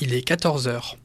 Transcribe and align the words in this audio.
Il 0.00 0.14
est 0.14 0.26
14h. 0.26 0.96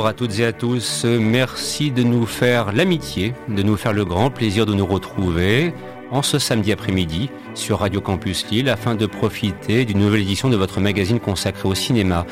Bonjour 0.00 0.08
à 0.08 0.14
toutes 0.14 0.38
et 0.38 0.46
à 0.46 0.52
tous. 0.54 1.04
Merci 1.04 1.90
de 1.90 2.02
nous 2.02 2.24
faire 2.24 2.72
l'amitié, 2.72 3.34
de 3.48 3.62
nous 3.62 3.76
faire 3.76 3.92
le 3.92 4.06
grand 4.06 4.30
plaisir 4.30 4.64
de 4.64 4.72
nous 4.72 4.86
retrouver 4.86 5.74
en 6.10 6.22
ce 6.22 6.38
samedi 6.38 6.72
après-midi 6.72 7.28
sur 7.52 7.80
Radio 7.80 8.00
Campus 8.00 8.46
Lille 8.50 8.70
afin 8.70 8.94
de 8.94 9.04
profiter 9.04 9.84
d'une 9.84 9.98
nouvelle 9.98 10.22
édition 10.22 10.48
de 10.48 10.56
votre 10.56 10.80
magazine 10.80 11.20
consacré 11.20 11.68
au 11.68 11.74
cinéma. 11.74 12.24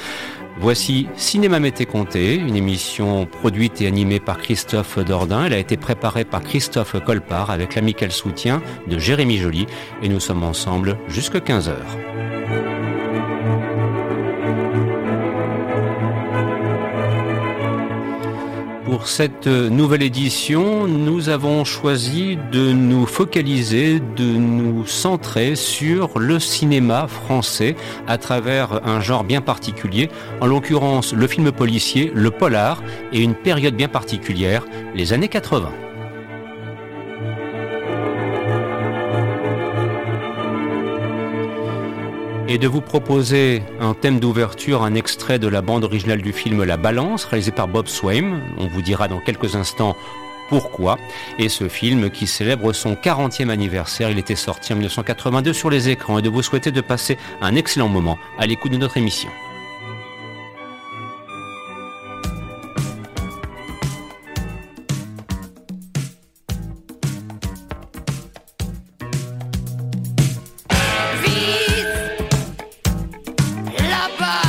Voici 0.59 1.09
Cinéma 1.15 1.61
Mété 1.61 1.85
Comté, 1.85 2.37
une 2.37 2.57
émission 2.57 3.27
produite 3.27 3.83
et 3.83 3.87
animée 3.87 4.19
par 4.19 4.39
Christophe 4.39 4.99
Dordain. 5.01 5.45
Elle 5.45 5.53
a 5.53 5.59
été 5.59 5.77
préparée 5.77 6.25
par 6.25 6.43
Christophe 6.43 6.97
Colpart 7.05 7.51
avec 7.51 7.75
l'amical 7.75 8.13
soutien 8.13 8.63
de 8.87 8.99
Jérémy 8.99 9.37
Joly 9.37 9.67
et 10.03 10.09
nous 10.09 10.21
sommes 10.21 10.43
ensemble 10.43 10.97
jusqu'à 11.07 11.41
15 11.41 11.69
heures. 11.69 12.78
Pour 18.89 19.07
cette 19.07 19.47
nouvelle 19.47 20.03
édition, 20.03 20.87
nous 20.87 21.29
avons 21.29 21.63
choisi 21.67 22.39
de 22.51 22.73
nous 22.73 23.05
focaliser, 23.05 24.01
de 24.01 24.25
nous 24.25 24.87
centrer 24.87 25.57
sur 25.57 26.19
le 26.19 26.41
cinéma 26.41 27.07
français 27.07 27.77
à 28.07 28.17
travers 28.17 28.87
un 28.87 29.03
genre 29.03 29.25
bien 29.25 29.43
particulier, 29.43 30.09
en 30.41 30.47
l'occurrence 30.47 31.13
le 31.13 31.27
film 31.27 31.53
policier, 31.53 32.11
le 32.15 32.31
polar, 32.31 32.83
et 33.13 33.21
une 33.21 33.35
période 33.35 33.75
bien 33.75 33.89
particulière, 33.89 34.65
les 34.95 35.13
années 35.13 35.29
80. 35.29 35.69
Et 42.49 42.57
de 42.57 42.67
vous 42.67 42.81
proposer 42.81 43.63
un 43.79 43.93
thème 43.93 44.21
d'ouverture, 44.21 44.83
un 44.83 44.95
extrait 44.95 45.39
de 45.39 45.49
la 45.49 45.61
bande 45.61 45.85
originale 45.85 46.23
du 46.23 46.33
film 46.33 46.65
La 46.65 46.79
Balance, 46.79 47.27
réalisé 47.27 47.53
par 47.53 47.69
Bob 47.69 47.89
Swaim. 47.89 48.41
On 48.57 48.67
vous 48.67 48.81
dira 48.81 49.07
dans 49.07 49.21
quelques 49.21 49.55
instants 49.55 49.95
pourquoi. 50.49 50.97
Et 51.39 51.51
ce 51.51 51.69
film 51.69 52.09
qui 52.09 52.27
célèbre 52.27 52.73
son 52.73 52.95
40e 52.95 53.51
anniversaire, 53.51 54.11
il 54.11 54.19
était 54.19 54.35
sorti 54.35 54.73
en 54.73 54.77
1982 54.77 55.53
sur 55.53 55.69
les 55.69 55.91
écrans 55.91 56.19
et 56.19 56.23
de 56.23 56.31
vous 56.31 56.43
souhaiter 56.43 56.71
de 56.71 56.81
passer 56.81 57.19
un 57.43 57.55
excellent 57.55 57.89
moment 57.89 58.19
à 58.39 58.47
l'écoute 58.47 58.73
de 58.73 58.79
notre 58.79 58.97
émission. 58.97 59.29
bye. 74.17 74.48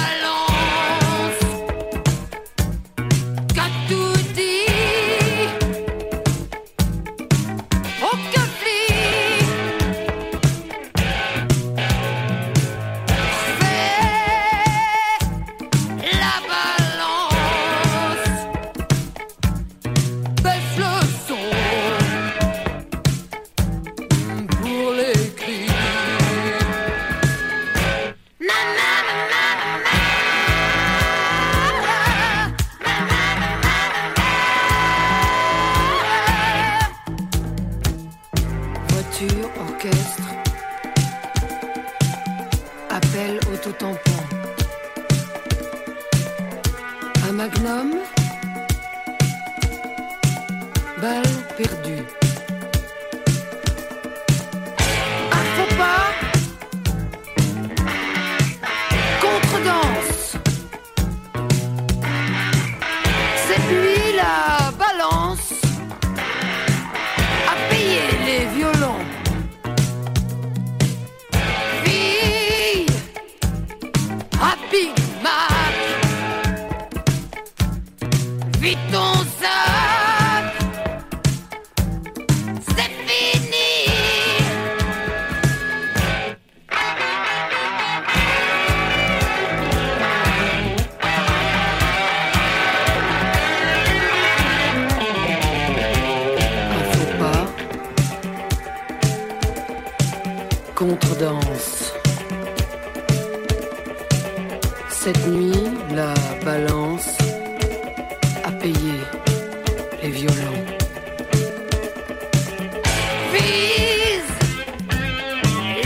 zombies, 113.39 114.27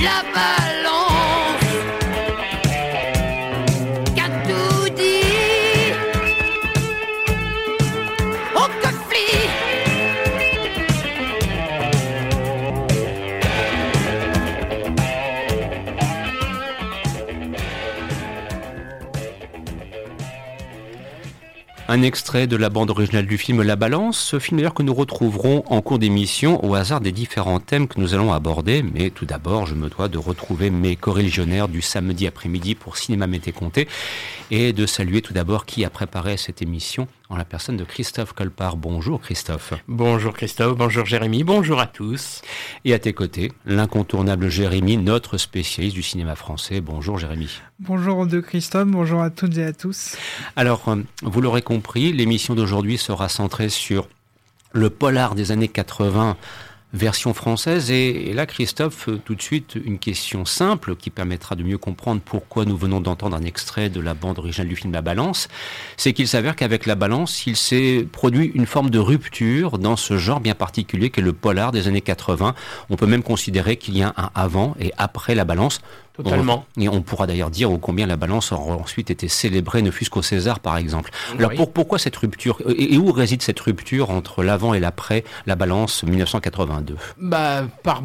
lovers. 0.03 0.62
Un 21.93 22.01
extrait 22.01 22.47
de 22.47 22.55
la 22.55 22.71
bande 22.71 22.89
originale 22.89 23.27
du 23.27 23.37
film 23.37 23.61
La 23.61 23.75
Balance, 23.75 24.17
ce 24.17 24.39
film 24.39 24.57
d'ailleurs 24.57 24.73
que 24.73 24.81
nous 24.81 24.95
retrouverons 24.95 25.63
en 25.67 25.79
cours 25.83 25.99
d'émission 25.99 26.59
au 26.65 26.73
hasard 26.73 27.01
des 27.01 27.11
différents 27.11 27.59
thèmes 27.59 27.87
que 27.87 27.99
nous 27.99 28.15
allons 28.15 28.33
aborder. 28.33 28.81
Mais 28.81 29.11
tout 29.11 29.27
d'abord, 29.27 29.67
je 29.67 29.75
me 29.75 29.89
dois 29.89 30.07
de 30.07 30.17
retrouver 30.17 30.71
mes 30.71 30.95
corréligionnaires 30.95 31.67
du 31.67 31.83
samedi 31.83 32.25
après-midi 32.25 32.73
pour 32.73 32.97
Cinéma 32.97 33.27
Mété 33.27 33.51
Comté 33.51 33.87
et 34.49 34.73
de 34.73 34.87
saluer 34.87 35.21
tout 35.21 35.33
d'abord 35.33 35.67
qui 35.67 35.85
a 35.85 35.91
préparé 35.91 36.35
cette 36.35 36.63
émission 36.63 37.07
en 37.33 37.35
la 37.35 37.45
personne 37.45 37.77
de 37.77 37.83
Christophe 37.83 38.33
Colpart. 38.33 38.77
Bonjour 38.77 39.19
Christophe. 39.19 39.73
Bonjour 39.87 40.33
Christophe, 40.33 40.77
bonjour 40.77 41.03
Jérémy, 41.03 41.43
bonjour 41.43 41.79
à 41.79 41.87
tous. 41.87 42.43
Et 42.85 42.93
à 42.93 42.99
tes 42.99 43.13
côtés, 43.13 43.51
l'incontournable 43.65 44.49
Jérémy, 44.49 44.97
notre 44.97 45.39
spécialiste 45.39 45.95
du 45.95 46.03
cinéma 46.03 46.35
français. 46.35 46.79
Bonjour 46.79 47.17
Jérémy. 47.17 47.49
Bonjour 47.79 48.27
de 48.27 48.39
Christophe, 48.39 48.87
bonjour 48.87 49.23
à 49.23 49.31
toutes 49.31 49.57
et 49.57 49.63
à 49.63 49.73
tous. 49.73 50.15
Alors, 50.55 50.87
euh, 50.89 50.97
vous 51.23 51.41
l'aurez 51.41 51.63
compris, 51.63 52.13
l'émission 52.13 52.53
d'aujourd'hui 52.53 52.99
sera 52.99 53.29
centrée 53.29 53.69
sur 53.69 54.07
le 54.71 54.91
polar 54.91 55.33
des 55.33 55.51
années 55.51 55.69
80 55.69 56.37
version 56.93 57.33
française. 57.33 57.91
Et, 57.91 58.33
là, 58.33 58.45
Christophe, 58.45 59.09
euh, 59.09 59.19
tout 59.23 59.35
de 59.35 59.41
suite, 59.41 59.77
une 59.83 59.99
question 59.99 60.45
simple 60.45 60.95
qui 60.95 61.09
permettra 61.09 61.55
de 61.55 61.63
mieux 61.63 61.77
comprendre 61.77 62.21
pourquoi 62.23 62.65
nous 62.65 62.77
venons 62.77 63.01
d'entendre 63.01 63.35
un 63.35 63.43
extrait 63.43 63.89
de 63.89 63.99
la 63.99 64.13
bande 64.13 64.39
originale 64.39 64.67
du 64.67 64.75
film 64.75 64.93
La 64.93 65.01
Balance. 65.01 65.47
C'est 65.97 66.13
qu'il 66.13 66.27
s'avère 66.27 66.55
qu'avec 66.55 66.85
La 66.85 66.95
Balance, 66.95 67.45
il 67.47 67.57
s'est 67.57 68.07
produit 68.11 68.51
une 68.53 68.65
forme 68.65 68.89
de 68.89 68.99
rupture 68.99 69.79
dans 69.79 69.95
ce 69.95 70.17
genre 70.17 70.39
bien 70.39 70.55
particulier 70.55 71.09
qu'est 71.09 71.21
le 71.21 71.33
polar 71.33 71.71
des 71.71 71.87
années 71.87 72.01
80. 72.01 72.53
On 72.89 72.95
peut 72.95 73.07
même 73.07 73.23
considérer 73.23 73.77
qu'il 73.77 73.97
y 73.97 74.03
a 74.03 74.13
un 74.15 74.29
avant 74.35 74.75
et 74.79 74.91
après 74.97 75.35
La 75.35 75.45
Balance. 75.45 75.81
Totalement. 76.13 76.65
et 76.77 76.87
on 76.89 77.01
pourra 77.01 77.25
d'ailleurs 77.25 77.49
dire 77.49 77.71
au 77.71 77.79
combien 77.79 78.05
la 78.05 78.17
balance 78.17 78.51
aura 78.51 78.75
ensuite 78.75 79.09
été 79.09 79.27
célébrée, 79.27 79.81
ne 79.81 79.89
fût-ce 79.89 80.11
qu'au 80.11 80.21
César, 80.21 80.59
par 80.59 80.77
exemple. 80.77 81.09
Alors 81.39 81.53
pour, 81.55 81.73
pourquoi 81.73 81.97
cette 81.97 82.15
rupture? 82.15 82.59
Et, 82.67 82.97
où 82.97 83.11
réside 83.11 83.41
cette 83.41 83.59
rupture 83.59 84.11
entre 84.11 84.43
l'avant 84.43 84.75
et 84.75 84.79
l'après 84.79 85.23
la 85.47 85.55
balance 85.55 86.03
1982 86.03 86.97
Bah 87.17 87.63
par 87.81 88.03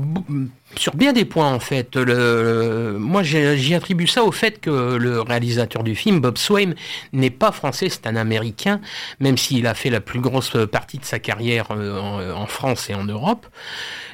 sur 0.76 0.94
bien 0.94 1.12
des 1.12 1.24
points 1.24 1.52
en 1.52 1.60
fait. 1.60 1.96
Le, 1.96 2.96
moi 2.98 3.22
j'y 3.22 3.74
attribue 3.74 4.06
ça 4.06 4.24
au 4.24 4.32
fait 4.32 4.60
que 4.60 4.96
le 4.96 5.20
réalisateur 5.20 5.82
du 5.82 5.94
film, 5.94 6.20
Bob 6.20 6.38
Swain, 6.38 6.74
n'est 7.12 7.30
pas 7.30 7.52
français, 7.52 7.88
c'est 7.88 8.06
un 8.06 8.16
Américain, 8.16 8.80
même 9.20 9.36
s'il 9.36 9.66
a 9.66 9.74
fait 9.74 9.90
la 9.90 10.00
plus 10.00 10.20
grosse 10.20 10.56
partie 10.70 10.98
de 10.98 11.04
sa 11.04 11.18
carrière 11.18 11.68
euh, 11.70 12.32
en, 12.32 12.46
France 12.46 12.90
et 12.90 12.94
en 12.94 13.04
Europe. 13.04 13.46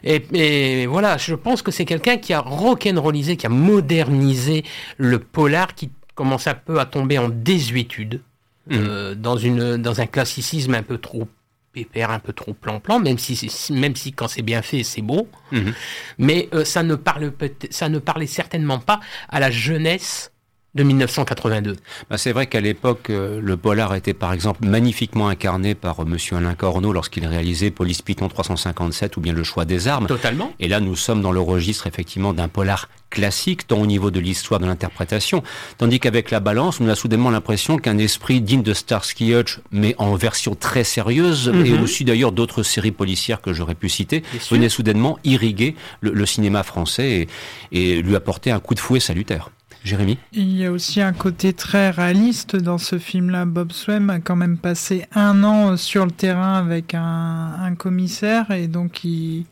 Et, 0.03 0.23
et 0.33 0.87
voilà, 0.87 1.17
je 1.19 1.35
pense 1.35 1.63
que 1.63 1.71
c'est 1.71 1.85
quelqu'un 1.85 2.17
qui 2.17 2.33
a 2.33 2.41
rock'n'rollisé, 2.41 3.37
qui 3.37 3.47
a 3.47 3.51
modernisé 3.51 4.65
le 4.97 5.19
polar 5.19 5.75
qui 5.75 5.91
commence 6.15 6.47
un 6.47 6.55
peu 6.55 6.79
à 6.79 6.85
tomber 6.85 7.19
en 7.19 7.29
désuétude. 7.29 8.21
Mmh. 8.67 8.77
Euh, 8.79 9.15
dans, 9.15 9.37
une, 9.37 9.77
dans 9.77 10.01
un 10.01 10.07
classicisme 10.07 10.73
un 10.73 10.83
peu 10.83 10.97
trop 10.97 11.29
pépère, 11.75 12.11
un 12.11 12.21
peu 12.21 12.33
trop 12.33 12.55
plan-plan, 12.55 13.01
même 13.01 13.19
si, 13.19 13.51
même 13.73 13.97
si 13.97 14.13
quand 14.13 14.29
c'est 14.29 14.43
bien 14.43 14.63
fait, 14.63 14.85
c'est 14.85 15.03
beau. 15.03 15.29
Mhm. 15.51 15.75
Mais 16.19 16.49
euh, 16.55 16.65
ça, 16.65 16.83
ne 16.83 16.95
parle, 16.95 17.33
ça 17.71 17.89
ne 17.89 17.99
parlait 17.99 18.27
certainement 18.27 18.79
pas 18.79 19.01
à 19.29 19.41
la 19.41 19.51
jeunesse 19.51 20.31
de 20.75 20.83
1982. 20.83 21.77
Bah 22.11 22.19
c'est 22.19 22.33
vrai 22.33 22.47
qu'à 22.47 22.61
l'époque, 22.61 23.11
euh, 23.11 23.41
le 23.41 23.57
polar 23.57 23.95
était 23.95 24.15
par 24.15 24.33
exemple 24.33 24.67
magnifiquement 24.67 25.29
incarné 25.29 25.75
par 25.75 26.01
M. 26.01 26.07
Euh, 26.07 26.11
Monsieur 26.15 26.37
Alain 26.37 26.55
Corneau 26.55 26.93
lorsqu'il 26.93 27.27
réalisait 27.27 27.71
Police 27.71 28.03
Python 28.03 28.29
357 28.29 29.17
ou 29.17 29.21
bien 29.21 29.33
Le 29.33 29.43
choix 29.43 29.65
des 29.65 29.89
armes. 29.89 30.07
Totalement. 30.07 30.53
Et 30.61 30.69
là, 30.69 30.81
nous 30.81 30.97
sommes 30.97 31.23
dans 31.23 31.33
le 31.33 31.41
registre 31.41 31.87
effectivement 31.87 32.33
d'un 32.33 32.49
polar 32.49 32.89
classique, 33.11 33.67
tant 33.67 33.79
au 33.79 33.87
niveau 33.87 34.11
de 34.11 34.21
l'histoire, 34.21 34.61
de 34.61 34.67
l'interprétation. 34.67 35.43
Tandis 35.79 36.01
qu'avec 36.01 36.31
La 36.31 36.41
Balance, 36.41 36.81
on 36.81 36.89
a 36.89 36.95
soudainement 36.95 37.31
l'impression 37.31 37.79
qu'un 37.79 37.99
esprit 37.99 38.41
digne 38.41 38.63
de 38.63 38.75
Starsky 38.75 39.35
Hutch, 39.35 39.61
mais 39.71 39.95
en 39.99 40.15
version 40.17 40.55
très 40.55 40.85
sérieuse, 40.85 41.49
et 41.49 41.73
mhm. 41.73 41.83
aussi 41.83 42.05
d'ailleurs 42.05 42.33
d'autres 42.33 42.63
séries 42.63 42.91
policières 42.91 43.41
que 43.41 43.53
j'aurais 43.53 43.77
pu 43.77 43.89
citer, 43.89 44.25
venait 44.51 44.69
soudainement 44.69 45.19
irriguer 45.25 45.77
le, 46.01 46.27
cinéma 46.27 46.63
français 46.65 47.29
et 47.71 48.03
lui 48.03 48.17
apporter 48.17 48.51
un 48.51 48.59
coup 48.59 48.75
de 48.75 48.81
fouet 48.81 49.01
salutaire. 49.01 49.51
Jérémy 49.85 50.19
Il 50.33 50.57
y 50.57 50.65
a 50.65 50.73
aussi 50.73 51.03
un 51.03 51.13
côté 51.13 51.53
très 51.53 51.91
réaliste 51.91 52.57
dans 52.57 52.79
ce 52.79 52.99
film-là. 52.99 53.45
Bob 53.45 53.71
Swem 53.71 54.09
a 54.09 54.19
quand 54.19 54.35
même 54.35 54.57
passé 54.57 55.07
un 55.15 55.45
an 55.45 55.77
sur 55.77 56.07
le 56.07 56.11
terrain 56.11 56.55
avec 56.55 56.95
un, 56.95 57.75
commissaire 57.77 58.51
et 58.51 58.67
donc 58.67 59.05
il, 59.05 59.45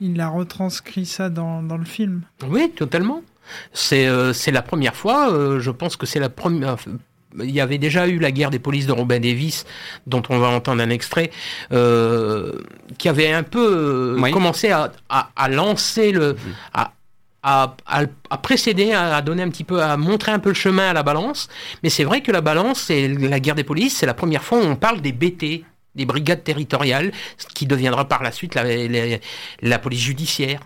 il, 0.00 0.20
a 0.20 0.28
retranscrit 0.28 1.06
ça 1.06 1.28
dans, 1.28 1.62
dans 1.62 1.76
le 1.76 1.84
film. 1.84 2.22
Oui, 2.48 2.70
totalement. 2.74 3.22
C'est 3.72 4.08
euh, 4.08 4.32
la 4.48 4.62
première 4.62 4.96
fois, 4.96 5.32
euh, 5.32 5.60
je 5.60 5.70
pense 5.70 5.96
que 5.96 6.06
c'est 6.06 6.20
la 6.20 6.30
première 6.30 6.76
il 7.42 7.50
y 7.50 7.60
avait 7.60 7.78
déjà 7.78 8.08
eu 8.08 8.18
la 8.18 8.30
guerre 8.30 8.50
des 8.50 8.58
polices 8.58 8.86
de 8.86 8.92
Robin 8.92 9.20
Davis, 9.20 9.66
dont 10.06 10.22
on 10.30 10.38
va 10.38 10.48
entendre 10.48 10.82
un 10.82 10.88
extrait, 10.88 11.30
euh, 11.70 12.52
qui 12.98 13.10
avait 13.10 13.30
un 13.30 13.42
peu 13.42 14.16
commencé 14.32 14.70
à, 14.70 14.90
à, 15.10 15.30
à, 15.36 15.48
lancer 15.48 16.12
le, 16.12 16.36
à, 16.72 16.92
à, 17.48 17.76
à, 17.86 18.38
précéder, 18.38 18.92
à, 18.92 19.22
donner 19.22 19.44
un 19.44 19.50
petit 19.50 19.62
peu, 19.62 19.80
à 19.80 19.96
montrer 19.96 20.32
un 20.32 20.40
peu 20.40 20.48
le 20.48 20.56
chemin 20.56 20.90
à 20.90 20.92
la 20.92 21.04
balance. 21.04 21.48
Mais 21.84 21.90
c'est 21.90 22.02
vrai 22.02 22.20
que 22.20 22.32
la 22.32 22.40
balance, 22.40 22.80
c'est 22.80 23.06
la 23.06 23.38
guerre 23.38 23.54
des 23.54 23.62
polices, 23.62 23.96
c'est 23.96 24.06
la 24.06 24.14
première 24.14 24.42
fois 24.42 24.58
où 24.58 24.62
on 24.62 24.74
parle 24.74 25.00
des 25.00 25.12
BT, 25.12 25.64
des 25.94 26.06
brigades 26.06 26.42
territoriales, 26.42 27.12
ce 27.38 27.46
qui 27.46 27.66
deviendra 27.66 28.08
par 28.08 28.24
la 28.24 28.32
suite 28.32 28.56
la, 28.56 28.64
la, 29.62 29.78
police 29.78 30.00
judiciaire. 30.00 30.58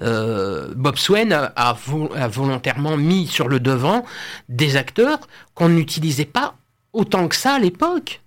Euh, 0.00 0.72
Bob 0.74 0.96
Swain 0.96 1.32
a, 1.32 1.52
a, 1.54 2.28
volontairement 2.28 2.96
mis 2.96 3.26
sur 3.26 3.46
le 3.48 3.60
devant 3.60 4.02
des 4.48 4.76
acteurs 4.76 5.18
qu'on 5.54 5.68
n'utilisait 5.68 6.24
pas 6.24 6.54
autant 6.94 7.28
que 7.28 7.36
ça 7.36 7.54
à 7.56 7.58
l'époque. 7.58 8.22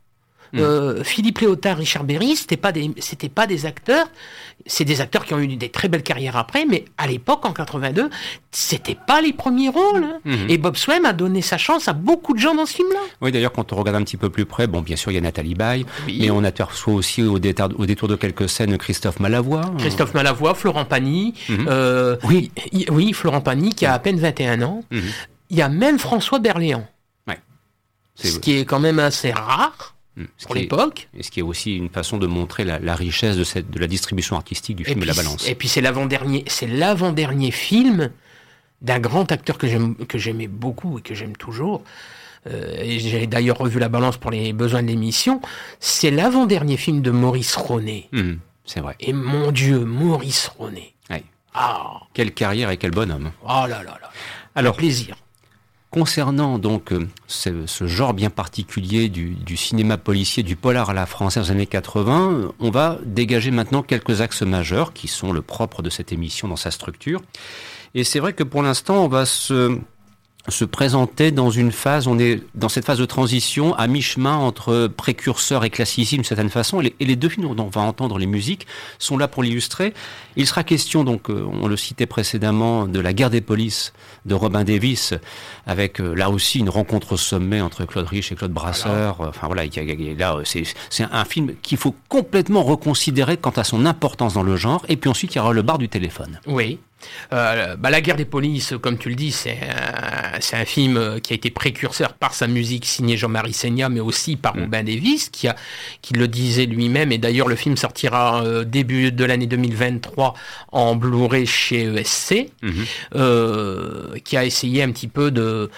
Hmm. 0.53 0.59
Euh, 0.59 1.03
Philippe 1.03 1.39
Léotard, 1.39 1.77
Richard 1.77 2.03
Berry, 2.03 2.35
c'était 2.35 2.55
pas 2.55 2.71
des, 2.71 2.91
c'était 2.99 3.29
pas 3.29 3.47
des 3.47 3.65
acteurs. 3.65 4.07
C'est 4.67 4.85
des 4.85 4.99
acteurs 4.99 5.25
qui 5.25 5.33
ont 5.33 5.39
eu 5.39 5.47
des 5.47 5.69
très 5.69 5.89
belles 5.89 6.03
carrières 6.03 6.37
après, 6.37 6.65
mais 6.65 6.85
à 6.97 7.05
l'époque, 7.05 7.45
en 7.45 7.53
82, 7.53 8.09
c'était 8.51 8.97
pas 9.07 9.21
les 9.21 9.31
premiers 9.31 9.69
rôles. 9.69 10.03
Hein. 10.03 10.19
Hmm. 10.25 10.49
Et 10.49 10.57
Bob 10.57 10.75
Swem 10.75 11.05
a 11.05 11.13
donné 11.13 11.41
sa 11.41 11.57
chance 11.57 11.87
à 11.87 11.93
beaucoup 11.93 12.33
de 12.33 12.39
gens 12.39 12.55
dans 12.55 12.65
ce 12.65 12.73
film-là. 12.75 12.99
Oui, 13.21 13.31
d'ailleurs, 13.31 13.51
quand 13.51 13.73
on 13.73 13.75
regarde 13.75 13.97
un 13.97 14.03
petit 14.03 14.17
peu 14.17 14.29
plus 14.29 14.45
près, 14.45 14.65
bon, 14.65 14.81
bien 14.81 14.95
sûr, 14.95 15.11
il 15.11 15.15
y 15.15 15.17
a 15.17 15.21
Nathalie 15.21 15.55
Baye, 15.55 15.85
mais 16.07 16.31
on 16.31 16.43
aperçoit 16.43 16.93
aussi 16.93 17.21
au 17.21 17.37
détour, 17.37 17.69
au 17.77 17.85
détour 17.85 18.07
de 18.07 18.15
quelques 18.15 18.49
scènes 18.49 18.77
Christophe 18.77 19.19
Malavoie. 19.19 19.71
Christophe 19.77 20.13
Malavoie, 20.13 20.55
Florent 20.55 20.85
Pagny. 20.85 21.35
Hmm. 21.47 21.65
Euh, 21.67 22.17
oui. 22.23 22.51
oui, 22.89 23.13
Florent 23.13 23.41
Pagny, 23.41 23.73
qui 23.73 23.85
a 23.85 23.93
à 23.93 23.99
peine 23.99 24.19
21 24.19 24.61
ans. 24.63 24.83
Il 25.49 25.57
y 25.57 25.61
a 25.61 25.69
même 25.69 25.99
François 25.99 26.39
Berléand. 26.39 26.87
Ouais. 27.27 27.39
Ce 28.15 28.39
qui 28.39 28.57
est 28.57 28.65
quand 28.65 28.79
même 28.79 28.99
assez 28.99 29.31
rare. 29.31 29.94
Hmm. 30.17 30.25
pour 30.43 30.55
l'époque. 30.55 31.09
Et 31.17 31.23
ce 31.23 31.31
qui 31.31 31.39
est 31.39 31.43
aussi 31.43 31.75
une 31.75 31.89
façon 31.89 32.17
de 32.17 32.27
montrer 32.27 32.63
la, 32.63 32.95
richesse 32.95 33.35
de, 33.35 33.43
cette, 33.43 33.69
de 33.69 33.79
la 33.79 33.87
distribution 33.87 34.35
artistique 34.35 34.77
du 34.77 34.85
film 34.85 35.03
et, 35.03 35.05
La 35.05 35.13
Balance. 35.13 35.47
Et 35.47 35.55
puis 35.55 35.67
c'est 35.67 35.81
l'avant-dernier, 35.81 36.45
c'est 36.47 36.67
l'avant-dernier 36.67 37.51
film 37.51 38.11
d'un 38.81 38.99
grand 38.99 39.31
acteur 39.31 39.57
que 39.57 39.67
j'aime, 39.67 39.95
que 39.95 40.17
j'aimais 40.17 40.47
beaucoup 40.47 40.99
et 40.99 41.01
que 41.01 41.13
j'aime 41.13 41.35
toujours. 41.35 41.83
Euh, 42.47 42.77
et 42.79 42.99
j'ai 42.99 43.27
d'ailleurs 43.27 43.57
revu 43.57 43.79
La 43.79 43.89
Balance 43.89 44.17
pour 44.17 44.31
les 44.31 44.53
besoins 44.53 44.83
de 44.83 44.87
l'émission. 44.87 45.41
C'est 45.79 46.11
l'avant-dernier 46.11 46.77
film 46.77 47.01
de 47.01 47.11
Maurice 47.11 47.55
Ronet. 47.55 48.07
Hmm, 48.11 48.35
c'est 48.63 48.79
vrai. 48.79 48.95
Et 48.99 49.11
mon 49.11 49.51
Dieu, 49.51 49.79
Maurice 49.79 50.47
Ronet. 50.57 50.95
Ah. 51.55 52.01
Quelle 52.13 52.33
carrière 52.33 52.69
et 52.69 52.77
quel 52.77 52.91
bonhomme. 52.91 53.31
Oh 53.43 53.65
là 53.67 53.81
là 53.81 53.97
là. 54.01 54.11
Alors, 54.55 54.75
plaisir. 54.75 55.15
Concernant 55.95 56.59
donc 56.59 56.91
euh, 56.91 57.07
ce, 57.25 57.87
genre 57.87 58.13
bien 58.13 58.29
particulier 58.29 59.07
du, 59.07 59.55
cinéma 59.55 59.97
policier, 59.97 60.43
du 60.43 60.57
polar 60.57 60.89
à 60.89 60.93
la 60.93 61.05
française 61.05 61.45
des 61.45 61.51
années 61.51 61.67
80, 61.67 62.51
on 62.59 62.69
va 62.69 62.99
dégager 63.05 63.49
maintenant 63.49 63.81
quelques 63.81 64.19
axes 64.19 64.41
majeurs 64.41 64.91
qui 64.91 65.07
sont 65.07 65.31
le 65.31 65.41
propre 65.41 65.81
de 65.81 65.89
cette 65.89 66.11
émission 66.11 66.49
dans 66.49 66.57
sa 66.57 66.69
structure. 66.69 67.21
Et 67.93 68.03
c'est 68.03 68.19
vrai 68.19 68.33
que 68.33 68.43
pour 68.43 68.61
l'instant, 68.61 69.05
on 69.05 69.07
va 69.07 69.25
se 69.25 69.79
se 70.47 70.65
présenter 70.65 71.31
dans 71.31 71.49
une 71.49 71.71
phase, 71.71 72.07
on 72.07 72.19
est 72.19 72.41
dans 72.53 72.69
cette 72.69 72.85
phase 72.85 72.99
de 72.99 73.05
transition 73.05 73.73
à 73.75 73.87
mi-chemin 73.87 74.35
entre 74.35 74.87
précurseur 74.87 75.63
et 75.63 75.69
classicisme 75.69 76.17
d'une 76.17 76.23
certaine 76.23 76.49
façon, 76.49 76.81
et 76.81 76.93
les, 76.99 77.15
deux 77.15 77.29
films 77.29 77.55
dont 77.55 77.63
on 77.63 77.69
va 77.69 77.81
entendre 77.81 78.19
les 78.19 78.27
musiques 78.27 78.67
sont 78.99 79.17
là 79.17 79.27
pour 79.27 79.41
l'illustrer. 79.41 79.93
Il 80.35 80.45
sera 80.45 80.63
question, 80.63 81.03
donc, 81.03 81.29
euh, 81.29 81.45
on 81.61 81.67
le 81.67 81.77
citait 81.77 82.05
précédemment, 82.05 82.85
de 82.87 82.99
la 82.99 83.13
guerre 83.13 83.29
des 83.29 83.41
polices 83.41 83.93
de 84.25 84.35
Robin 84.35 84.63
Davis, 84.63 85.13
avec 85.65 85.99
euh, 85.99 86.13
là 86.13 86.29
aussi 86.29 86.59
une 86.59 86.69
rencontre 86.69 87.13
au 87.13 87.17
sommet 87.17 87.61
entre 87.61 87.85
Claude 87.85 88.07
Rich 88.07 88.31
et 88.31 88.35
Claude 88.35 88.51
Brasseur. 88.51 89.21
Enfin 89.21 89.47
voilà, 89.47 89.63
là 89.65 90.41
c'est 90.45 91.03
un 91.11 91.25
film 91.25 91.53
qu'il 91.61 91.77
faut 91.77 91.95
complètement 92.07 92.63
reconsidérer 92.63 93.37
quant 93.37 93.51
à 93.51 93.63
son 93.63 93.85
importance 93.85 94.33
dans 94.33 94.43
le 94.43 94.55
genre, 94.57 94.85
et 94.89 94.97
puis 94.97 95.09
ensuite 95.09 95.33
il 95.33 95.37
y 95.39 95.41
aura 95.41 95.53
le 95.53 95.61
bar 95.61 95.77
du 95.77 95.89
téléphone. 95.89 96.39
Oui. 96.45 96.79
Euh, 97.33 97.75
bah, 97.75 97.89
la 97.89 98.01
guerre 98.01 98.15
des 98.15 98.25
polices, 98.25 98.73
comme 98.81 98.97
tu 98.97 99.09
le 99.09 99.15
dis, 99.15 99.31
c'est 99.31 99.57
un, 99.61 100.59
un, 100.59 100.65
film 100.65 101.19
qui 101.21 101.33
a 101.33 101.35
été 101.35 101.49
précurseur 101.49 102.13
par 102.13 102.33
sa 102.33 102.47
musique 102.47 102.85
signée 102.85 103.17
Jean-Marie 103.17 103.53
Seigna, 103.53 103.89
mais 103.89 103.99
aussi 103.99 104.35
par 104.35 104.55
mm. 104.55 104.61
Robin 104.61 104.83
Davis, 104.83 105.29
qui, 105.29 105.47
a, 105.47 105.55
qui 106.01 106.13
le 106.13 106.27
disait 106.27 106.65
lui-même. 106.65 107.11
Et 107.11 107.17
d'ailleurs, 107.17 107.47
le 107.47 107.55
film 107.55 107.77
sortira 107.77 108.43
euh, 108.43 108.63
début 108.63 109.11
de 109.11 109.25
l'année 109.25 109.47
2023 109.47 110.33
en 110.71 110.95
Blu-ray 110.95 111.45
chez 111.45 111.83
ESC, 111.83 112.51
mm-hmm. 112.63 112.73
euh, 113.15 114.17
qui 114.23 114.37
a 114.37 114.45
essayé 114.45 114.83
un 114.83 114.91
petit 114.91 115.07
peu 115.07 115.31
de 115.31 115.69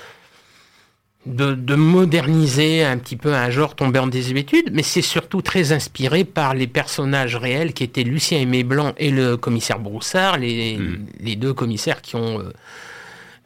de, 1.27 1.75
moderniser 1.75 2.84
un 2.84 2.98
petit 2.98 3.15
peu 3.15 3.34
un 3.34 3.50
genre 3.50 3.75
tombé 3.75 4.00
en 4.00 4.07
désuétude, 4.07 4.69
mais 4.74 4.84
c'est 4.84 5.01
surtout 5.01 5.41
très 5.41 5.72
inspiré 5.72 6.24
par 6.24 6.53
les 6.53 6.67
personnages 6.67 7.36
réels 7.36 7.74
qui 7.74 7.84
étaient 7.84 8.03
Lucien 8.03 8.39
Aimé 8.39 8.63
Blanc 8.63 8.93
et 8.98 9.12
le 9.12 9.38
commissaire 9.38 9.79
Broussard, 9.79 10.38
les, 10.38 10.77
hmm. 10.77 11.36
deux 11.36 11.53
commissaires 11.53 12.01
qui 12.01 12.15
ont, 12.15 12.41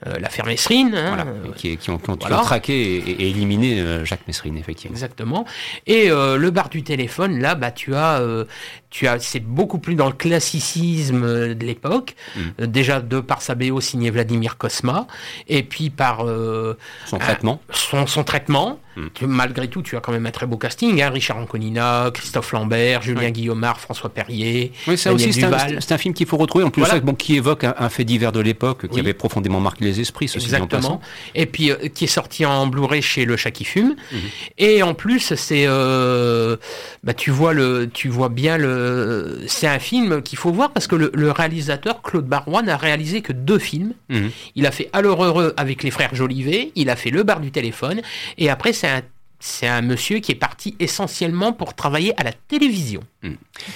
euh, 0.08 0.20
l'affaire 0.20 0.46
Messrine. 0.46 0.94
Hein, 0.96 1.08
Voilà, 1.16 1.26
euh, 1.30 1.52
qui, 1.56 1.78
qui 1.78 1.90
ont, 1.90 1.98
qui 1.98 2.10
ont- 2.10 2.16
qui 2.18 2.26
ont 2.26 2.30
voilà. 2.30 2.44
traqué 2.44 2.74
et, 2.98 3.10
et 3.24 3.30
éliminé 3.30 3.80
euh, 3.80 4.04
Jacques 4.06 4.28
Messrine, 4.28 4.58
effectivement. 4.58 4.96
Exactement. 4.96 5.46
Et 5.88 6.10
euh, 6.10 6.38
le 6.38 6.50
bar 6.52 6.70
du 6.70 6.84
téléphone, 6.84 7.40
là, 7.40 7.56
bah, 7.56 7.72
tu 7.72 7.94
as, 7.96 8.20
euh, 8.20 8.46
tu 8.90 9.08
as, 9.08 9.20
c'est 9.20 9.40
beaucoup 9.40 9.80
plus 9.80 9.96
dans 9.96 10.08
le 10.08 10.14
classicisme 10.14 11.54
de 11.56 11.66
l'époque. 11.66 12.16
Mm. 12.36 12.66
Déjà 12.66 13.02
de 13.02 13.20
par 13.20 13.42
sa 13.42 13.56
BO 13.56 13.80
signée 13.82 14.10
Vladimir 14.10 14.58
Kosma, 14.58 15.08
et 15.48 15.64
puis 15.64 15.90
par 15.90 16.28
euh, 16.28 16.78
Son 17.06 17.18
traitement. 17.18 17.60
son, 17.72 18.08
son 18.08 18.24
traitement. 18.24 18.80
Mm. 18.98 19.08
Tu- 19.14 19.26
malgré 19.28 19.68
tout, 19.68 19.82
tu 19.82 19.96
as 19.96 20.00
quand 20.02 20.12
même 20.12 20.26
un 20.26 20.32
très 20.32 20.46
beau 20.46 20.58
casting. 20.58 21.02
Hein, 21.02 21.10
Richard 21.10 21.38
Anconina, 21.38 22.12
Christophe 22.14 22.52
Lambert, 22.52 23.02
Julien 23.02 23.22
Ouais. 23.22 23.32
Guillaumard, 23.32 23.80
François 23.80 24.10
Perrier. 24.10 24.72
Oui, 24.88 24.98
ça 24.98 25.12
Daniel 25.12 25.30
aussi, 25.30 25.40
c'est 25.80 25.92
un, 25.94 25.98
film 25.98 26.14
qu'il 26.14 26.28
faut 26.28 26.38
retrouver. 26.38 26.64
En 26.66 26.70
plus, 26.70 26.82
Voilà. 26.82 26.96
ça, 26.96 27.00
bon, 27.02 27.14
qui 27.14 27.36
évoque 27.38 27.64
un, 27.64 27.74
un 27.78 27.90
fait 27.90 28.04
divers 28.04 28.32
de 28.32 28.40
l'époque 28.40 28.88
qui 28.88 28.96
Oui. 28.96 29.00
avait 29.00 29.14
profondément 29.14 29.60
marqué 29.60 29.86
les 29.86 30.00
esprits, 30.02 30.28
ceci 30.28 30.46
Exactement. 30.46 31.00
Et 31.36 31.46
puis 31.46 31.72
euh, 31.72 31.76
qui 31.94 32.04
est 32.06 32.08
sorti 32.08 32.46
en 32.46 32.68
Blu-ray 32.68 33.02
chez 33.02 33.26
Le 33.26 33.38
Chat 33.38 33.52
qui 33.52 33.64
fume. 33.64 33.96
Mhm. 34.12 34.20
Et 34.58 34.84
en 34.84 34.94
plus, 34.94 35.34
c'est, 35.36 35.66
euh, 35.68 36.58
bah, 37.04 37.14
tu 37.14 37.32
vois 37.32 37.54
le, 37.54 37.90
tu 37.94 38.10
vois 38.10 38.30
bien 38.30 38.58
le, 38.58 39.42
c'est 39.48 39.68
un 39.68 39.80
film 39.80 40.22
qu'il 40.22 40.38
faut 40.38 40.52
voir 40.52 40.72
parce 40.72 40.88
que 40.88 40.96
le, 40.96 41.12
le 41.14 41.32
réalisateur 41.32 42.02
Claude 42.02 42.26
Barouin 42.26 42.62
n'a 42.64 42.78
réalisé 42.78 43.22
que 43.22 43.34
deux 43.34 43.60
films. 43.60 43.94
Mhm. 44.10 44.32
Il 44.56 44.66
a 44.66 44.72
fait 44.72 44.90
Alors 44.94 45.24
heureux 45.24 45.54
avec 45.58 45.84
les 45.84 45.92
frères 45.92 46.14
Jolivet. 46.14 46.72
Il 46.76 46.90
a 46.90 46.96
fait 46.96 47.10
Le 47.10 47.24
bar 47.24 47.40
du 47.40 47.52
téléphone. 47.52 48.02
Et 48.38 48.50
après, 48.50 48.74
c'est 48.82 48.90
un 48.90 49.02
c'est 49.44 49.68
un 49.68 49.82
monsieur 49.82 50.20
qui 50.20 50.32
est 50.32 50.36
parti 50.36 50.76
essentiellement 50.80 51.52
pour 51.52 51.74
travailler 51.74 52.14
à 52.20 52.24
la 52.24 52.32
télévision. 52.32 53.02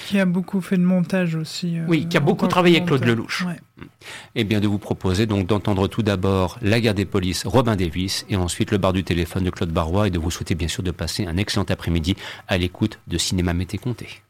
Qui 0.06 0.20
a 0.20 0.24
beaucoup 0.24 0.60
fait 0.60 0.76
de 0.76 0.84
montage 0.84 1.34
aussi. 1.34 1.76
euh, 1.76 1.84
Oui, 1.88 2.06
qui 2.08 2.16
a 2.16 2.20
beaucoup 2.20 2.46
travaillé 2.46 2.76
avec 2.76 2.86
Claude. 2.86 3.04
Lelouch. 3.04 3.44
Ouais. 3.44 3.56
Eh 4.36 4.44
bien, 4.44 4.60
de 4.60 4.68
vous 4.68 4.78
proposer 4.78 5.26
donc 5.26 5.48
d'entendre 5.48 5.88
tout 5.88 6.04
d'abord 6.04 6.56
La 6.62 6.78
guerre 6.80 6.94
des 6.94 7.04
polices, 7.04 7.44
Robin 7.46 7.74
Davis, 7.74 8.24
et 8.28 8.36
ensuite 8.36 8.70
Le 8.70 8.78
bar 8.78 8.92
du 8.92 9.02
téléphone 9.02 9.42
de 9.42 9.50
Claude 9.50 9.70
Barrois, 9.72 10.06
et 10.06 10.10
de 10.10 10.20
vous 10.20 10.30
souhaiter 10.30 10.54
bien 10.54 10.68
sûr 10.68 10.84
de 10.84 10.92
passer 10.92 11.26
un 11.26 11.36
excellent 11.36 11.66
après-midi 11.68 12.14
à 12.46 12.58
l'écoute 12.58 13.00
de 13.08 13.18
Cinéma 13.18 13.52
Mété 13.52 13.76
Comté. 13.76 14.22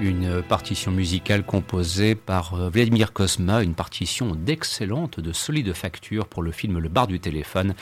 Une 0.00 0.42
partition 0.42 0.92
musicale 0.92 1.44
composée 1.44 2.14
par 2.14 2.54
euh, 2.54 2.68
Vladimir 2.68 3.12
Kosma, 3.12 3.62
une 3.62 3.74
partition 3.74 4.34
d'excellente, 4.34 5.18
de 5.18 5.32
solide 5.32 5.72
facture 5.72 6.26
pour 6.26 6.42
le 6.42 6.52
film 6.52 6.78
Le 6.78 6.88
bar 6.88 7.06
du 7.06 7.18
téléphone, 7.18 7.74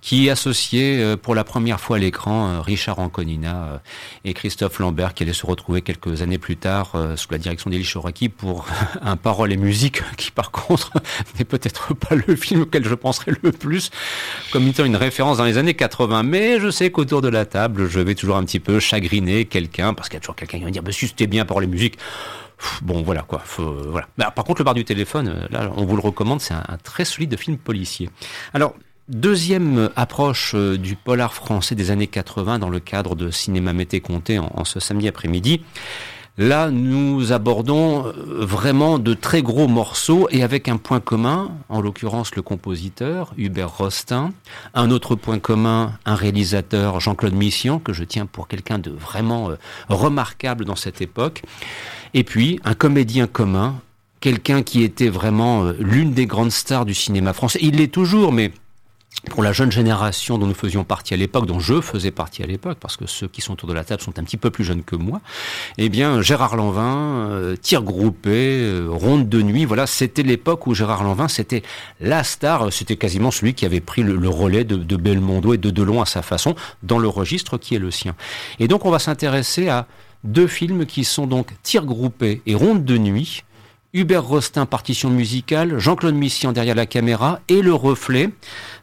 qui 0.00 0.28
associait 0.28 1.00
euh, 1.00 1.16
pour 1.16 1.34
la 1.34 1.44
première 1.44 1.80
fois 1.80 1.96
à 1.96 2.00
l'écran 2.00 2.48
euh, 2.48 2.60
Richard 2.60 2.98
Anconina 2.98 3.80
et 4.24 4.34
Christophe 4.34 4.78
Lambert, 4.80 5.14
qui 5.14 5.22
allaient 5.22 5.32
se 5.32 5.46
retrouver 5.46 5.82
quelques 5.82 6.20
années 6.20 6.38
plus 6.38 6.56
tard 6.56 6.92
sous 7.16 7.28
la 7.30 7.38
direction 7.38 7.70
d'Elie 7.70 7.88
Choraki 7.90 8.28
pour 8.28 8.66
un 9.02 9.16
parole 9.16 9.52
et 9.52 9.56
musique 9.56 10.02
qui 10.16 10.30
par 10.30 10.50
contre 10.50 10.92
n'est 11.38 11.44
peut-être 11.44 11.94
pas 11.94 12.14
le 12.14 12.36
film 12.36 12.62
auquel 12.62 12.84
je 12.84 12.94
penserais 12.94 13.32
le 13.42 13.52
plus 13.52 13.90
comme 14.50 14.66
étant 14.68 14.84
une 14.84 14.96
référence 14.96 15.38
dans 15.38 15.44
les 15.44 15.58
années 15.58 15.74
80. 15.74 16.22
Mais 16.22 16.60
je 16.60 16.70
sais 16.70 16.90
qu'autour 16.90 17.22
de 17.22 17.28
la 17.28 17.46
table, 17.46 17.88
je 17.88 18.00
vais 18.00 18.14
toujours 18.14 18.36
un 18.36 18.44
petit 18.44 18.60
peu 18.60 18.78
chagriner 18.78 19.46
quelqu'un, 19.46 19.94
parce 19.94 20.08
qu'il 20.08 20.16
y 20.16 20.18
a 20.18 20.20
toujours 20.20 20.36
quelqu'un 20.36 20.58
qui 20.58 20.64
va 20.64 20.68
me 20.68 20.72
dire, 20.72 20.82
monsieur, 20.82 21.08
c'était 21.08 21.26
bien 21.26 21.44
pour 21.44 21.61
les 21.62 21.66
musiques. 21.66 21.98
Bon, 22.82 23.02
voilà 23.02 23.22
quoi. 23.22 23.42
voilà. 23.58 24.06
par 24.30 24.44
contre, 24.44 24.60
le 24.60 24.64
bar 24.64 24.74
du 24.74 24.84
téléphone, 24.84 25.28
euh, 25.28 25.46
là, 25.50 25.72
on 25.76 25.84
vous 25.84 25.96
le 25.96 26.02
recommande, 26.02 26.40
c'est 26.40 26.54
un, 26.54 26.78
très 26.82 27.04
solide 27.04 27.36
film 27.36 27.56
policier. 27.58 28.10
Alors, 28.54 28.74
Deuxième 29.08 29.90
approche 29.96 30.52
euh, 30.54 30.78
du 30.78 30.94
polar 30.94 31.34
français 31.34 31.74
des 31.74 31.90
années 31.90 32.06
80 32.06 32.60
dans 32.60 32.70
le 32.70 32.78
cadre 32.78 33.16
de 33.16 33.32
Cinéma 33.32 33.72
Mété 33.72 34.00
Comté 34.00 34.38
en, 34.38 34.64
ce 34.64 34.78
samedi 34.78 35.08
après-midi. 35.08 35.64
Là, 36.38 36.70
nous 36.70 37.32
abordons 37.32 38.06
euh, 38.06 38.12
vraiment 38.44 38.98
de 38.98 39.12
très 39.12 39.42
gros 39.42 39.68
morceaux 39.68 40.28
et 40.30 40.42
avec 40.42 40.68
un 40.68 40.78
point 40.78 40.98
commun, 40.98 41.50
en 41.68 41.82
l'occurrence 41.82 42.34
le 42.34 42.40
compositeur 42.40 43.34
Hubert 43.36 43.76
Rostin, 43.76 44.32
un 44.72 44.90
autre 44.90 45.14
point 45.14 45.38
commun, 45.38 45.92
un 46.06 46.14
réalisateur 46.14 47.00
Jean-Claude 47.00 47.34
Mission, 47.34 47.78
que 47.78 47.92
je 47.92 48.04
tiens 48.04 48.24
pour 48.24 48.48
quelqu'un 48.48 48.78
de 48.78 48.90
vraiment 48.90 49.50
remarquable 49.90 50.64
dans 50.64 50.76
cette 50.76 51.02
époque. 51.02 51.42
Et 52.14 52.24
puis, 52.24 52.60
un 52.64 52.74
comédien 52.74 53.26
commun, 53.26 53.74
quelqu'un 54.22 54.62
qui 54.62 54.82
était 54.82 55.10
vraiment 55.10 55.64
euh, 55.64 55.76
l'une 55.78 56.14
des 56.14 56.24
grandes 56.24 56.52
stars 56.52 56.86
du 56.86 56.94
cinéma 56.94 57.34
français. 57.34 57.58
Il 57.60 57.76
l'est 57.76 57.92
toujours, 57.92 58.32
mais 58.32 58.52
pour 59.30 59.42
la 59.42 59.52
jeune 59.52 59.70
génération 59.70 60.38
dont 60.38 60.46
nous 60.46 60.54
faisions 60.54 60.84
partie 60.84 61.14
à 61.14 61.16
l'époque, 61.16 61.46
dont 61.46 61.60
je 61.60 61.80
faisais 61.80 62.10
partie 62.10 62.42
à 62.42 62.46
l'époque, 62.46 62.78
parce 62.80 62.96
que 62.96 63.06
ceux 63.06 63.28
qui 63.28 63.40
sont 63.40 63.52
autour 63.52 63.68
de 63.68 63.74
la 63.74 63.84
table 63.84 64.02
sont 64.02 64.18
un 64.18 64.24
petit 64.24 64.36
peu 64.36 64.50
plus 64.50 64.64
jeunes 64.64 64.82
que 64.82 64.96
moi, 64.96 65.20
eh 65.78 65.88
bien, 65.88 66.20
Gérard 66.22 66.56
Lanvin, 66.56 67.28
euh, 67.30 67.56
tir 67.56 67.82
groupé, 67.82 68.60
euh, 68.60 68.88
ronde 68.90 69.28
de 69.28 69.42
nuit, 69.42 69.64
voilà, 69.64 69.86
c'était 69.86 70.22
l'époque 70.22 70.66
où 70.66 70.74
Gérard 70.74 71.04
Lanvin, 71.04 71.28
c'était 71.28 71.62
la 72.00 72.24
star, 72.24 72.72
c'était 72.72 72.96
quasiment 72.96 73.30
celui 73.30 73.54
qui 73.54 73.64
avait 73.64 73.80
pris 73.80 74.02
le, 74.02 74.28
relais 74.28 74.64
de, 74.64 74.76
de 74.76 74.96
Belmondo 74.96 75.54
et 75.54 75.58
de 75.58 75.70
Delon 75.70 76.02
à 76.02 76.06
sa 76.06 76.22
façon, 76.22 76.54
dans 76.82 76.98
le 76.98 77.08
registre 77.08 77.58
qui 77.58 77.74
est 77.74 77.78
le 77.80 77.90
sien. 77.90 78.14
Et 78.58 78.66
donc, 78.66 78.84
on 78.84 78.90
va 78.90 78.98
s'intéresser 78.98 79.68
à 79.68 79.86
deux 80.24 80.46
films 80.46 80.86
qui 80.86 81.04
sont 81.04 81.26
donc 81.26 81.50
Tir 81.62 81.84
groupé 81.84 82.42
et 82.46 82.54
Ronde 82.54 82.84
de 82.84 82.98
nuit, 82.98 83.44
Hubert 83.94 84.24
Rostin, 84.24 84.64
partition 84.64 85.10
musicale, 85.10 85.78
Jean-Claude 85.78 86.14
Missian 86.14 86.52
derrière 86.52 86.74
la 86.74 86.86
caméra 86.86 87.40
et 87.48 87.60
le 87.60 87.74
reflet 87.74 88.30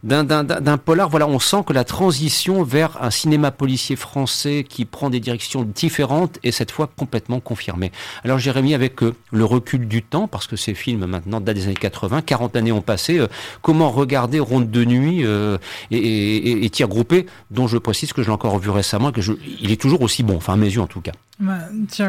d'un 0.04 0.78
polar. 0.78 1.10
Voilà, 1.10 1.28
on 1.28 1.40
sent 1.40 1.64
que 1.66 1.74
la 1.74 1.84
transition 1.84 2.64
vers 2.64 3.02
un 3.02 3.10
cinéma 3.10 3.52
policier 3.52 3.96
français 3.96 4.66
qui 4.68 4.86
prend 4.86 5.10
des 5.10 5.20
directions 5.20 5.64
différentes 5.64 6.40
est 6.44 6.52
cette 6.52 6.72
fois 6.72 6.88
complètement 6.88 7.40
confirmée. 7.40 7.92
Alors 8.24 8.40
Jérémy, 8.40 8.74
avec 8.74 9.04
euh, 9.04 9.14
le 9.32 9.46
recul 9.46 9.88
du 9.88 10.04
temps, 10.04 10.28
parce 10.28 10.48
que 10.48 10.56
ces 10.56 10.74
films 10.74 11.06
maintenant 11.06 11.42
datent 11.42 11.56
des 11.56 11.66
années 11.66 11.74
80, 11.76 12.22
40 12.22 12.56
années 12.56 12.72
ont 12.72 12.82
passé, 12.82 13.20
euh, 13.20 13.28
comment 13.62 13.90
regarder 13.92 14.40
Ronde 14.40 14.72
de 14.72 14.86
nuit 14.86 15.26
euh, 15.26 15.58
et, 15.92 16.66
et, 16.66 16.72
groupé, 16.80 17.26
dont 17.52 17.68
je 17.68 17.78
précise 17.78 18.14
que 18.14 18.22
je 18.22 18.28
l'ai 18.28 18.34
encore 18.34 18.58
vu 18.58 18.70
récemment, 18.70 19.12
que 19.12 19.22
je, 19.22 19.34
il 19.60 19.72
est 19.72 19.80
toujours 19.80 20.02
aussi 20.02 20.24
bon, 20.24 20.38
enfin 20.38 20.54
à 20.54 20.58
mes 20.58 20.68
yeux 20.68 20.82
en 20.82 20.88
tout 20.88 21.02
cas. 21.02 21.12
Bah, 21.40 21.60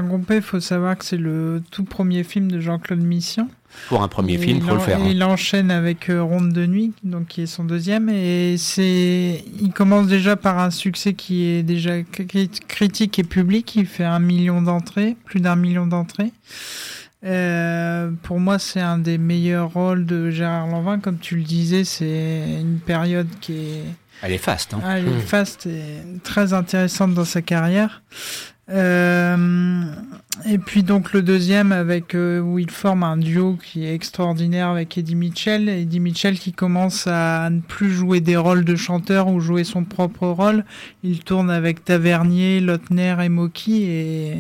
groupé, 0.03 0.41
faut 0.41 0.61
savoir 0.61 0.97
que 0.97 1.05
c'est 1.05 1.17
le 1.17 1.63
tout 1.71 1.85
premier 1.85 2.25
film 2.25 2.51
de 2.51 2.61
Jean-Claude 2.61 3.03
Mission. 3.03 3.49
Pour 3.89 4.03
un 4.03 4.09
premier 4.09 4.39
film, 4.39 4.59
il 4.59 4.63
faut 4.63 4.75
le 4.75 4.81
faire. 4.81 4.99
Hein. 4.99 5.09
Il 5.09 5.23
enchaîne 5.23 5.71
avec 5.71 6.11
euh, 6.11 6.23
Ronde 6.23 6.53
de 6.53 6.67
nuit, 6.67 6.93
donc 7.03 7.29
qui 7.29 7.43
est 7.43 7.47
son 7.47 7.65
deuxième, 7.65 8.09
et 8.09 8.57
c'est, 8.59 9.45
il 9.61 9.73
commence 9.73 10.07
déjà 10.07 10.37
par 10.37 10.59
un 10.59 10.71
succès 10.71 11.15
qui 11.15 11.45
est 11.47 11.63
déjà 11.63 12.03
critique 12.03 13.19
et 13.19 13.25
public. 13.25 13.77
Il 13.77 13.87
fait 13.87 14.05
un 14.05 14.19
million 14.19 14.63
d'entrées, 14.63 15.17
plus 15.25 15.41
d'un 15.41 15.57
million 15.57 15.87
d'entrées. 15.87 16.33
Euh, 17.25 18.11
pour 18.23 18.41
moi, 18.41 18.59
c'est 18.59 18.81
un 18.81 18.99
des 18.99 19.19
meilleurs 19.19 19.73
rôles 19.73 20.07
de 20.07 20.31
Gérard 20.31 20.69
Lanvin. 20.69 20.99
Comme 20.99 21.19
tu 21.19 21.37
le 21.37 21.43
disais, 21.43 21.85
c'est 21.85 22.61
une 22.61 22.79
période 22.79 23.29
qui 23.41 23.53
est. 23.53 23.85
Elle 24.23 24.33
est 24.33 24.39
faste. 24.39 24.75
Hein. 24.75 24.81
Ah, 24.85 24.99
elle 24.99 25.09
est 25.09 25.17
mmh. 25.17 25.21
faste 25.21 25.67
et 25.67 25.83
très 26.23 26.53
intéressante 26.53 27.15
dans 27.15 27.25
sa 27.25 27.43
carrière. 27.43 28.03
Euh, 28.71 29.85
et 30.47 30.59
puis 30.59 30.83
donc 30.83 31.13
le 31.13 31.23
deuxième 31.23 31.73
avec 31.73 32.15
euh, 32.15 32.41
où 32.41 32.59
il 32.59 32.71
forme 32.71 33.03
un 33.03 33.17
duo 33.17 33.59
qui 33.63 33.85
est 33.85 33.95
extraordinaire 33.95 34.69
avec 34.69 34.97
Eddie 34.97 35.15
Mitchell. 35.15 35.69
Eddie 35.69 36.01
Mitchell 36.01 36.39
qui 36.39 36.53
commence 36.53 37.07
à 37.07 37.49
ne 37.51 37.61
plus 37.61 37.91
jouer 37.91 38.21
des 38.21 38.37
rôles 38.37 38.65
de 38.65 38.77
chanteur 38.77 39.29
ou 39.29 39.41
jouer 39.41 39.65
son 39.65 39.85
propre 39.85 40.27
rôle. 40.27 40.65
Il 41.03 41.21
tourne 41.21 41.51
avec 41.51 41.85
Tavernier, 41.85 42.61
Lautner 42.61 43.17
et 43.23 43.29
Moki 43.29 43.85
et 43.85 44.35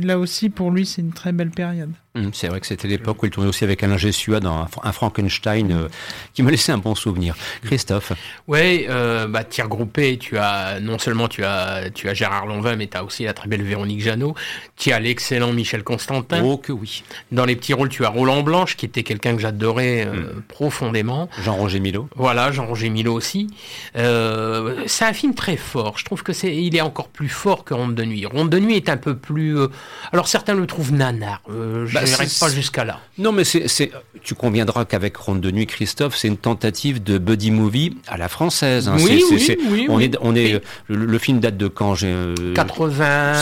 là 0.00 0.18
aussi 0.18 0.50
pour 0.50 0.70
lui 0.70 0.86
c'est 0.86 1.02
une 1.02 1.12
très 1.12 1.32
belle 1.32 1.50
période. 1.50 1.92
Hum, 2.16 2.30
c'est 2.32 2.46
vrai 2.46 2.60
que 2.60 2.66
c'était 2.68 2.86
l'époque 2.86 3.20
où 3.24 3.26
il 3.26 3.32
tournait 3.32 3.48
aussi 3.48 3.64
avec 3.64 3.82
Alain 3.82 3.96
Gessua 3.96 4.38
dans 4.38 4.68
un 4.84 4.92
Frankenstein 4.92 5.72
euh, 5.72 5.88
qui 6.32 6.44
me 6.44 6.50
laissait 6.52 6.70
un 6.70 6.78
bon 6.78 6.94
souvenir. 6.94 7.34
Christophe. 7.64 8.12
Oui, 8.46 8.86
euh, 8.88 9.26
bah, 9.26 9.42
tir 9.42 9.66
groupé, 9.66 10.16
tu 10.16 10.38
as 10.38 10.78
non 10.78 10.98
seulement 11.00 11.26
tu 11.26 11.42
as 11.42 11.90
tu 11.90 12.08
as 12.08 12.14
Gérard 12.14 12.46
Lonvin, 12.46 12.76
mais 12.76 12.86
tu 12.86 12.96
as 12.96 13.02
aussi 13.02 13.24
la 13.24 13.32
très 13.32 13.48
belle 13.48 13.64
Véronique 13.64 14.00
Jeannot. 14.00 14.36
Tu 14.76 14.92
as 14.92 15.00
l'excellent 15.14 15.52
Michel 15.52 15.84
Constantin. 15.84 16.42
Oh 16.42 16.56
que 16.56 16.72
oui. 16.72 17.04
Dans 17.30 17.44
les 17.44 17.54
petits 17.54 17.72
rôles, 17.72 17.88
tu 17.88 18.04
as 18.04 18.08
Roland 18.08 18.42
Blanche, 18.42 18.76
qui 18.76 18.84
était 18.84 19.04
quelqu'un 19.04 19.36
que 19.36 19.40
j'adorais 19.40 20.04
euh, 20.04 20.10
hum. 20.10 20.42
profondément. 20.48 21.28
Jean-Roger 21.40 21.78
Milo. 21.78 22.08
Voilà, 22.16 22.50
Jean-Roger 22.50 22.90
Milo 22.90 23.14
aussi. 23.14 23.46
Euh, 23.96 24.82
c'est 24.86 25.04
un 25.04 25.12
film 25.12 25.34
très 25.34 25.56
fort. 25.56 25.98
Je 25.98 26.04
trouve 26.04 26.24
que 26.24 26.32
c'est 26.32 26.54
il 26.54 26.74
est 26.74 26.80
encore 26.80 27.08
plus 27.08 27.28
fort 27.28 27.62
que 27.62 27.74
Ronde 27.74 27.94
de 27.94 28.04
nuit. 28.04 28.26
Ronde 28.26 28.50
de 28.50 28.58
nuit 28.58 28.74
est 28.74 28.88
un 28.88 28.96
peu 28.96 29.16
plus. 29.16 29.56
alors 30.12 30.26
certains 30.26 30.54
le 30.54 30.66
trouvent 30.66 30.92
nanar. 30.92 31.42
Bah, 31.46 32.04
je 32.04 32.40
pas 32.40 32.48
jusqu'à 32.48 32.84
là. 32.84 33.00
Non, 33.18 33.30
mais 33.30 33.44
c'est, 33.44 33.92
tu 34.22 34.34
conviendras 34.34 34.84
qu'avec 34.84 35.16
Ronde 35.16 35.40
de 35.40 35.50
nuit, 35.52 35.66
Christophe, 35.66 36.16
c'est 36.16 36.28
une 36.28 36.38
tentative 36.38 37.02
de 37.02 37.18
buddy 37.18 37.52
movie 37.52 37.96
à 38.08 38.16
la 38.16 38.28
française. 38.28 38.88
Hein. 38.88 38.96
Oui, 38.98 39.22
oui, 39.30 39.56
oui, 39.70 39.86
on 39.88 40.00
est, 40.00 40.16
on 40.20 40.34
est, 40.34 40.60
le, 40.88 41.18
film 41.18 41.38
date 41.38 41.56
de 41.56 41.68
quand 41.68 41.94
j'ai, 41.94 42.14
80. 42.54 43.34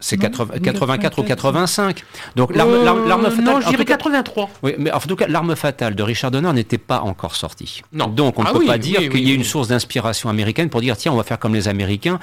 C'est 0.00 0.18
84 0.18 1.18
ou 1.18 1.22
85. 1.22 2.04
Donc 2.36 2.54
l'arme, 2.54 2.70
euh, 2.72 3.30
fatale. 3.30 3.44
Non, 3.44 3.60
je 3.60 3.68
dirais 3.68 3.84
83. 3.84 4.50
Oui, 4.62 4.74
mais 4.78 4.92
en 4.92 5.00
tout 5.00 5.16
cas, 5.16 5.26
l'arme 5.26 5.56
fatale 5.56 5.94
de 5.94 6.02
Richard 6.02 6.30
Donner 6.30 6.52
n'était 6.52 6.78
pas 6.78 7.00
encore 7.00 7.36
sortie. 7.36 7.82
Non. 7.92 8.08
Donc 8.08 8.38
on 8.38 8.42
ne 8.42 8.48
ah 8.48 8.52
peut 8.52 8.66
pas 8.66 8.78
dire 8.78 9.00
qu'il 9.08 9.26
y 9.26 9.30
ait 9.30 9.34
une 9.34 9.44
source 9.44 9.68
d'inspiration 9.68 10.28
américaine 10.28 10.68
pour 10.68 10.80
dire 10.80 10.96
tiens, 10.96 11.12
on 11.12 11.16
va 11.16 11.24
faire 11.24 11.38
comme 11.38 11.54
les 11.54 11.68
Américains, 11.68 12.18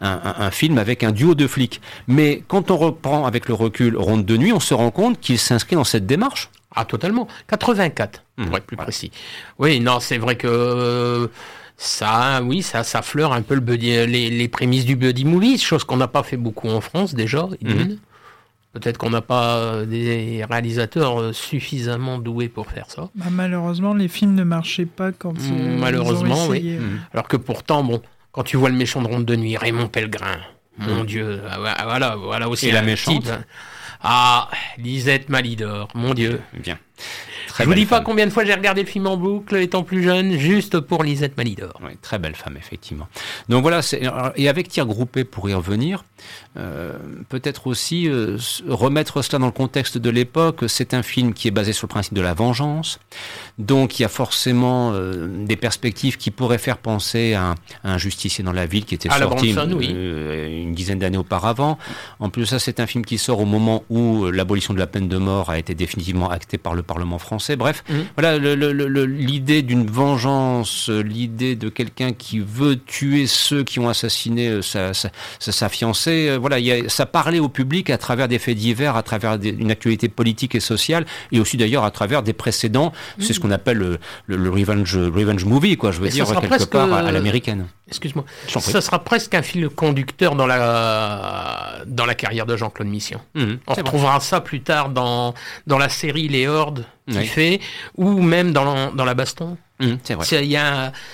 un, 0.00 0.20
un, 0.38 0.50
film 0.50 0.78
avec 0.78 1.02
un 1.02 1.12
duo 1.12 1.34
de 1.34 1.46
flics. 1.46 1.80
Mais 2.08 2.42
quand 2.48 2.70
on 2.70 2.76
reprend 2.76 3.26
avec 3.26 3.48
le 3.48 3.54
recul 3.54 3.96
Ronde 3.96 4.24
de 4.24 4.36
nuit, 4.36 4.52
on 4.52 4.60
se 4.60 4.74
rend 4.74 4.90
compte 4.90 5.20
qu'il 5.20 5.38
s'inscrit 5.38 5.76
dans 5.76 5.84
cette 5.84 6.06
démarche. 6.06 6.50
Ah 6.74 6.84
totalement. 6.84 7.26
84, 7.48 8.22
pour 8.36 8.46
mmh. 8.46 8.56
être 8.56 8.66
plus 8.66 8.76
précis. 8.76 9.10
Oui, 9.58 9.80
non, 9.80 9.98
c'est 9.98 10.18
vrai 10.18 10.36
que 10.36 11.30
ça, 11.76 12.42
oui, 12.42 12.62
ça, 12.62 12.84
ça 12.84 13.02
fleure 13.02 13.32
un 13.32 13.42
peu 13.42 13.54
le 13.54 13.74
les, 13.74 14.48
prémices 14.48 14.84
du 14.84 14.96
buddy 14.96 15.24
movie, 15.24 15.58
chose 15.58 15.84
qu'on 15.84 15.98
n'a 15.98 16.08
pas 16.08 16.22
fait 16.22 16.36
beaucoup 16.36 16.68
en 16.68 16.80
France 16.80 17.14
déjà. 17.14 17.46
Mhm. 17.62 17.98
Peut-être 18.72 18.98
qu'on 18.98 19.10
n'a 19.10 19.22
pas 19.22 19.86
des 19.86 20.44
réalisateurs 20.48 21.18
euh, 21.18 21.32
suffisamment 21.32 22.18
doués 22.18 22.48
pour 22.48 22.66
faire 22.66 22.90
ça. 22.90 23.08
Bah, 23.14 23.26
malheureusement, 23.30 23.94
les 23.94 24.08
films 24.08 24.34
ne 24.34 24.44
marchaient 24.44 24.84
pas 24.84 25.12
quand 25.12 25.32
mmh, 25.32 25.78
Malheureusement, 25.78 26.46
oui. 26.48 26.76
Mhm. 26.78 27.00
Alors 27.14 27.26
que 27.26 27.38
pourtant, 27.38 27.82
bon, 27.82 28.02
quand 28.32 28.42
tu 28.42 28.58
vois 28.58 28.68
le 28.68 28.76
méchant 28.76 29.00
de 29.00 29.08
Ronde 29.08 29.24
de 29.24 29.34
Nuit, 29.34 29.56
Raymond 29.56 29.88
Pellegrin, 29.88 30.40
mon 30.76 31.00
mhm. 31.00 31.06
Dieu, 31.06 31.40
ah, 31.48 31.84
voilà, 31.84 32.16
voilà 32.16 32.48
aussi. 32.50 32.68
Et 32.68 32.72
la 32.72 32.82
méchante. 32.82 33.30
Ah, 34.02 34.50
Lisette 34.76 35.30
Malidor, 35.30 35.88
mon 35.94 36.12
Dieu. 36.12 36.40
Bien. 36.62 36.78
Je 37.58 37.64
vous 37.64 37.74
dis 37.74 37.86
pas 37.86 38.00
combien 38.00 38.26
de 38.26 38.30
fois 38.30 38.44
j'ai 38.44 38.54
regardé 38.54 38.82
le 38.82 38.88
film 38.88 39.06
en 39.06 39.16
boucle 39.16 39.56
étant 39.56 39.82
plus 39.82 40.02
jeune, 40.02 40.36
juste 40.38 40.80
pour 40.80 41.02
Lisette 41.02 41.36
Malidor. 41.36 41.80
Oui, 41.82 41.96
très 42.02 42.18
belle 42.18 42.34
femme, 42.34 42.56
effectivement. 42.56 43.08
Donc 43.48 43.62
voilà, 43.62 43.80
et 44.36 44.48
avec 44.48 44.68
tir 44.68 44.86
groupé, 44.86 45.24
pour 45.24 45.48
y 45.48 45.54
revenir, 45.54 46.04
euh, 46.56 46.92
peut-être 47.28 47.66
aussi 47.66 48.08
euh, 48.08 48.38
remettre 48.66 49.22
cela 49.22 49.38
dans 49.38 49.46
le 49.46 49.52
contexte 49.52 49.98
de 49.98 50.10
l'époque. 50.10 50.64
C'est 50.68 50.94
un 50.94 51.02
film 51.02 51.34
qui 51.34 51.48
est 51.48 51.50
basé 51.50 51.72
sur 51.72 51.86
le 51.86 51.90
principe 51.90 52.14
de 52.14 52.20
la 52.22 52.34
vengeance. 52.34 52.98
Donc 53.58 53.98
il 53.98 54.02
y 54.02 54.04
a 54.04 54.08
forcément 54.08 54.92
euh, 54.92 55.26
des 55.44 55.56
perspectives 55.56 56.16
qui 56.16 56.30
pourraient 56.30 56.58
faire 56.58 56.78
penser 56.78 57.34
à 57.34 57.54
un, 57.84 57.98
justicier 57.98 58.44
dans 58.44 58.52
la 58.52 58.66
ville 58.66 58.84
qui 58.84 58.94
était 58.94 59.08
sorti 59.10 59.54
une 59.54 60.74
dizaine 60.74 60.98
d'années 60.98 61.18
auparavant. 61.18 61.78
En 62.20 62.30
plus 62.30 62.46
ça, 62.46 62.58
c'est 62.58 62.80
un 62.80 62.86
film 62.86 63.04
qui 63.04 63.18
sort 63.18 63.40
au 63.40 63.46
moment 63.46 63.84
où 63.90 64.26
l'abolition 64.26 64.72
de 64.72 64.78
la 64.78 64.86
peine 64.86 65.08
de 65.08 65.18
mort 65.18 65.50
a 65.50 65.58
été 65.58 65.74
définitivement 65.74 66.30
actée 66.30 66.58
par 66.58 66.74
le 66.74 66.82
Parlement 66.82 67.18
français. 67.18 67.56
Bref, 67.56 67.84
mmh. 67.88 67.94
voilà 68.16 68.38
l'idée 68.38 69.62
d'une 69.62 69.86
vengeance, 69.86 70.88
l'idée 70.88 71.56
de 71.56 71.68
quelqu'un 71.68 72.12
qui 72.12 72.38
veut 72.38 72.76
tuer 72.76 73.26
ceux 73.26 73.64
qui 73.64 73.78
ont 73.78 73.88
assassiné 73.88 74.62
sa, 74.62 74.94
sa, 74.94 75.10
sa 75.38 75.68
fiancée. 75.68 76.36
Voilà, 76.46 76.60
y 76.60 76.70
a, 76.70 76.88
ça 76.88 77.06
parlait 77.06 77.40
au 77.40 77.48
public 77.48 77.90
à 77.90 77.98
travers 77.98 78.28
des 78.28 78.38
faits 78.38 78.56
divers, 78.56 78.94
à 78.94 79.02
travers 79.02 79.36
une 79.42 79.72
actualité 79.72 80.08
politique 80.08 80.54
et 80.54 80.60
sociale, 80.60 81.04
et 81.32 81.40
aussi 81.40 81.56
d'ailleurs 81.56 81.82
à 81.82 81.90
travers 81.90 82.22
des 82.22 82.32
précédents. 82.32 82.92
C'est 83.18 83.32
ce 83.32 83.40
mmh. 83.40 83.42
qu'on 83.42 83.50
appelle 83.50 83.78
le, 83.78 83.98
le, 84.28 84.48
revenge, 84.48 84.96
revenge 84.96 85.44
movie, 85.44 85.76
quoi. 85.76 85.90
Je 85.90 85.98
veux 85.98 86.08
dire 86.08 86.24
quelque 86.40 86.64
part 86.66 86.92
à, 86.92 87.10
l'américaine. 87.10 87.66
Excuse-moi. 87.88 88.24
Ça 88.46 88.80
sera 88.80 89.02
presque 89.02 89.34
un 89.34 89.42
fil 89.42 89.68
conducteur 89.68 90.36
dans 90.36 90.46
la 90.46 91.80
dans 91.86 92.06
la 92.06 92.14
carrière 92.14 92.46
de 92.46 92.56
Jean-Claude 92.56 92.86
Mission. 92.86 93.20
Mmh, 93.34 93.54
On 93.66 93.74
retrouvera 93.74 94.20
ça 94.20 94.40
plus 94.40 94.60
tard 94.60 94.90
dans 94.90 95.34
dans 95.66 95.78
la 95.78 95.88
série 95.88 96.28
Les 96.28 96.46
Hordes 96.46 96.86
qu'il 97.10 97.26
fait, 97.26 97.60
ou 97.96 98.22
même 98.22 98.52
dans, 98.52 98.92
dans 98.92 99.04
la 99.04 99.14
baston. 99.14 99.56
Mmh, 99.78 99.94
c'est 100.04 100.14
vrai. 100.14 100.26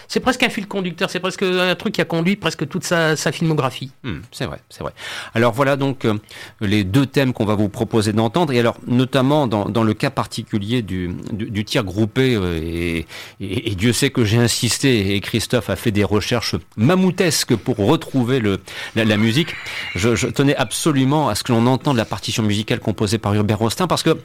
C'est 0.06 0.20
presque 0.20 0.42
un 0.44 0.48
fil 0.48 0.68
conducteur, 0.68 1.10
c'est 1.10 1.18
presque 1.18 1.42
un 1.42 1.74
truc 1.74 1.94
qui 1.94 2.00
a 2.00 2.04
conduit 2.04 2.36
presque 2.36 2.68
toute 2.68 2.84
sa, 2.84 3.16
sa 3.16 3.32
filmographie. 3.32 3.90
Mmh, 4.04 4.18
c'est 4.30 4.46
vrai, 4.46 4.60
c'est 4.68 4.84
vrai. 4.84 4.92
Alors 5.34 5.52
voilà 5.52 5.76
donc 5.76 6.04
euh, 6.04 6.14
les 6.60 6.84
deux 6.84 7.06
thèmes 7.06 7.32
qu'on 7.32 7.44
va 7.44 7.56
vous 7.56 7.68
proposer 7.68 8.12
d'entendre, 8.12 8.52
et 8.52 8.60
alors 8.60 8.76
notamment 8.86 9.48
dans, 9.48 9.68
dans 9.68 9.82
le 9.82 9.94
cas 9.94 10.10
particulier 10.10 10.82
du, 10.82 11.10
du, 11.32 11.64
tir 11.64 11.82
groupé, 11.82 12.36
euh, 12.36 12.60
et, 12.62 13.06
et, 13.40 13.74
Dieu 13.74 13.92
sait 13.92 14.10
que 14.10 14.24
j'ai 14.24 14.38
insisté, 14.38 15.16
et 15.16 15.20
Christophe 15.20 15.68
a 15.68 15.76
fait 15.76 15.90
des 15.90 16.04
recherches 16.04 16.54
mammouthesques 16.76 17.56
pour 17.56 17.78
retrouver 17.78 18.38
le, 18.38 18.60
la, 18.94 19.16
musique, 19.16 19.54
je, 19.96 20.14
je, 20.14 20.28
tenais 20.28 20.54
absolument 20.54 21.28
à 21.28 21.34
ce 21.34 21.42
que 21.42 21.52
l'on 21.52 21.66
entende 21.66 21.96
la 21.96 22.04
partition 22.04 22.44
musicale 22.44 22.78
composée 22.78 23.18
par 23.18 23.34
Hubert 23.34 23.58
Rostin, 23.58 23.88
parce 23.88 24.04
que 24.04 24.18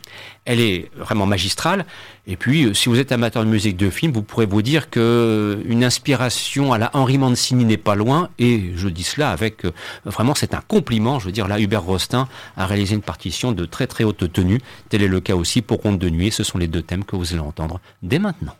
elle 0.45 0.59
est 0.59 0.91
vraiment 0.95 1.25
magistrale, 1.25 1.85
et 2.27 2.35
puis 2.35 2.65
euh, 2.65 2.73
si 2.75 2.89
vous 2.89 2.99
êtes 2.99 3.11
amateur 3.11 3.43
de 3.43 3.49
musique 3.49 3.77
de 3.77 3.89
film, 3.89 4.11
vous 4.11 4.26
pourrais 4.27 4.45
vous 4.45 4.61
dire 4.61 4.89
que 4.89 4.99
euh, 4.99 5.63
une 5.65 5.83
inspiration 5.83 6.73
à 6.73 6.77
la 6.77 6.91
Henri 6.93 7.17
Mancini 7.17 7.65
n'est 7.65 7.77
pas 7.77 7.95
loin, 7.95 8.29
et 8.37 8.71
je 8.75 8.87
dis 8.89 9.03
cela 9.03 9.31
avec 9.31 9.65
euh, 9.65 9.71
vraiment 10.05 10.35
c'est 10.35 10.53
un 10.53 10.61
compliment. 10.67 11.19
Je 11.19 11.25
veux 11.25 11.31
dire 11.31 11.47
là, 11.47 11.59
Hubert 11.59 11.83
Rostin 11.83 12.27
a 12.55 12.65
réalisé 12.65 12.95
une 12.95 13.01
partition 13.01 13.51
de 13.51 13.65
très 13.65 13.87
très 13.87 14.03
haute 14.03 14.31
tenue. 14.31 14.59
Tel 14.89 15.01
est 15.01 15.07
le 15.07 15.19
cas 15.19 15.35
aussi 15.35 15.61
pour 15.61 15.81
Conte 15.81 15.99
de 15.99 16.09
nuit. 16.09 16.31
Ce 16.31 16.43
sont 16.43 16.57
les 16.57 16.67
deux 16.67 16.81
thèmes 16.81 17.03
que 17.03 17.15
vous 17.15 17.33
allez 17.33 17.41
entendre 17.41 17.79
dès 18.03 18.19
maintenant. 18.19 18.55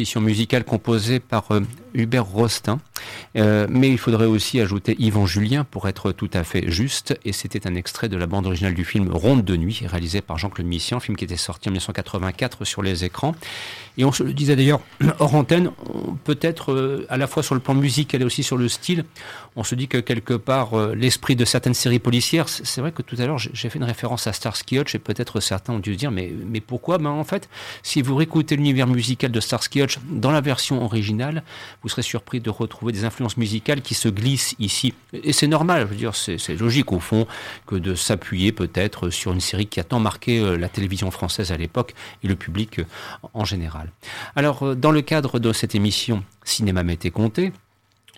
Partition 0.00 0.22
musicale 0.22 0.64
composée 0.64 1.20
par 1.20 1.50
euh, 1.50 1.60
Hubert 1.92 2.24
Rostin. 2.24 2.80
Euh, 3.36 3.66
mais 3.68 3.90
il 3.90 3.98
faudrait 3.98 4.24
aussi 4.24 4.58
ajouter 4.58 4.96
Yvan 4.98 5.26
Julien 5.26 5.64
pour 5.64 5.88
être 5.88 6.12
tout 6.12 6.30
à 6.32 6.42
fait 6.42 6.70
juste. 6.70 7.18
Et 7.26 7.32
c'était 7.32 7.66
un 7.66 7.74
extrait 7.74 8.08
de 8.08 8.16
la 8.16 8.26
bande 8.26 8.46
originale 8.46 8.72
du 8.72 8.86
film 8.86 9.10
Ronde 9.10 9.44
de 9.44 9.56
nuit, 9.56 9.82
réalisé 9.84 10.22
par 10.22 10.38
Jean-Claude 10.38 10.66
Missian, 10.66 11.00
film 11.00 11.18
qui 11.18 11.24
était 11.24 11.36
sorti 11.36 11.68
en 11.68 11.72
1984 11.72 12.64
sur 12.64 12.82
les 12.82 13.04
écrans. 13.04 13.34
Et 13.98 14.06
on 14.06 14.12
se 14.12 14.22
le 14.22 14.32
disait 14.32 14.56
d'ailleurs 14.56 14.80
hors 15.18 15.34
antenne, 15.34 15.70
peut-être 16.24 16.72
euh, 16.72 17.06
à 17.10 17.18
la 17.18 17.26
fois 17.26 17.42
sur 17.42 17.54
le 17.54 17.60
plan 17.60 17.74
musical 17.74 18.22
et 18.22 18.24
aussi 18.24 18.42
sur 18.42 18.56
le 18.56 18.68
style, 18.68 19.04
on 19.56 19.64
se 19.64 19.74
dit 19.74 19.88
que 19.88 19.98
quelque 19.98 20.34
part 20.34 20.94
l'esprit 20.94 21.36
de 21.36 21.44
certaines 21.44 21.74
séries 21.74 21.98
policières, 21.98 22.48
c'est 22.48 22.80
vrai 22.80 22.92
que 22.92 23.02
tout 23.02 23.16
à 23.18 23.26
l'heure 23.26 23.38
j'ai 23.38 23.68
fait 23.68 23.78
une 23.78 23.84
référence 23.84 24.26
à 24.26 24.32
Starsky 24.32 24.78
Hutch 24.78 24.94
et 24.94 24.98
peut-être 24.98 25.40
certains 25.40 25.74
ont 25.74 25.78
dû 25.78 25.94
se 25.94 25.98
dire 25.98 26.10
mais, 26.10 26.32
mais 26.46 26.60
pourquoi? 26.60 26.98
Ben 26.98 27.10
en 27.10 27.24
fait, 27.24 27.48
si 27.82 28.02
vous 28.02 28.16
réécoutez 28.16 28.56
l'univers 28.56 28.86
musical 28.86 29.30
de 29.30 29.40
Starsky 29.40 29.82
Hutch 29.82 29.98
dans 30.08 30.30
la 30.30 30.40
version 30.40 30.82
originale, 30.84 31.42
vous 31.82 31.88
serez 31.88 32.02
surpris 32.02 32.40
de 32.40 32.50
retrouver 32.50 32.92
des 32.92 33.04
influences 33.04 33.36
musicales 33.36 33.82
qui 33.82 33.94
se 33.94 34.08
glissent 34.08 34.54
ici. 34.58 34.94
Et 35.12 35.32
c'est 35.32 35.46
normal, 35.46 35.82
je 35.82 35.86
veux 35.86 35.96
dire, 35.96 36.14
c'est 36.14 36.56
logique 36.56 36.92
au 36.92 37.00
fond 37.00 37.26
que 37.66 37.76
de 37.76 37.94
s'appuyer 37.94 38.52
peut-être 38.52 39.10
sur 39.10 39.32
une 39.32 39.40
série 39.40 39.66
qui 39.66 39.80
a 39.80 39.84
tant 39.84 40.00
marqué 40.00 40.38
euh, 40.38 40.56
la 40.56 40.68
télévision 40.68 41.10
française 41.10 41.52
à 41.52 41.56
l'époque 41.56 41.94
et 42.22 42.28
le 42.28 42.36
public 42.36 42.78
euh, 42.78 42.84
en 43.34 43.44
général. 43.44 43.90
Alors, 44.36 44.62
euh, 44.62 44.74
dans 44.74 44.90
le 44.90 45.02
cadre 45.02 45.38
de 45.38 45.52
cette 45.52 45.74
émission 45.74 46.22
Cinéma 46.44 46.82
m'était 46.82 47.10
compté, 47.10 47.52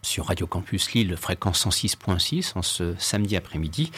sur 0.02 0.26
Radio 0.26 0.46
Campus 0.46 0.92
Lille, 0.92 1.16
fréquence 1.16 1.66
106.6, 1.66 2.52
en 2.56 2.62
ce 2.62 2.94
samedi 2.98 3.36
après-midi. 3.36 3.92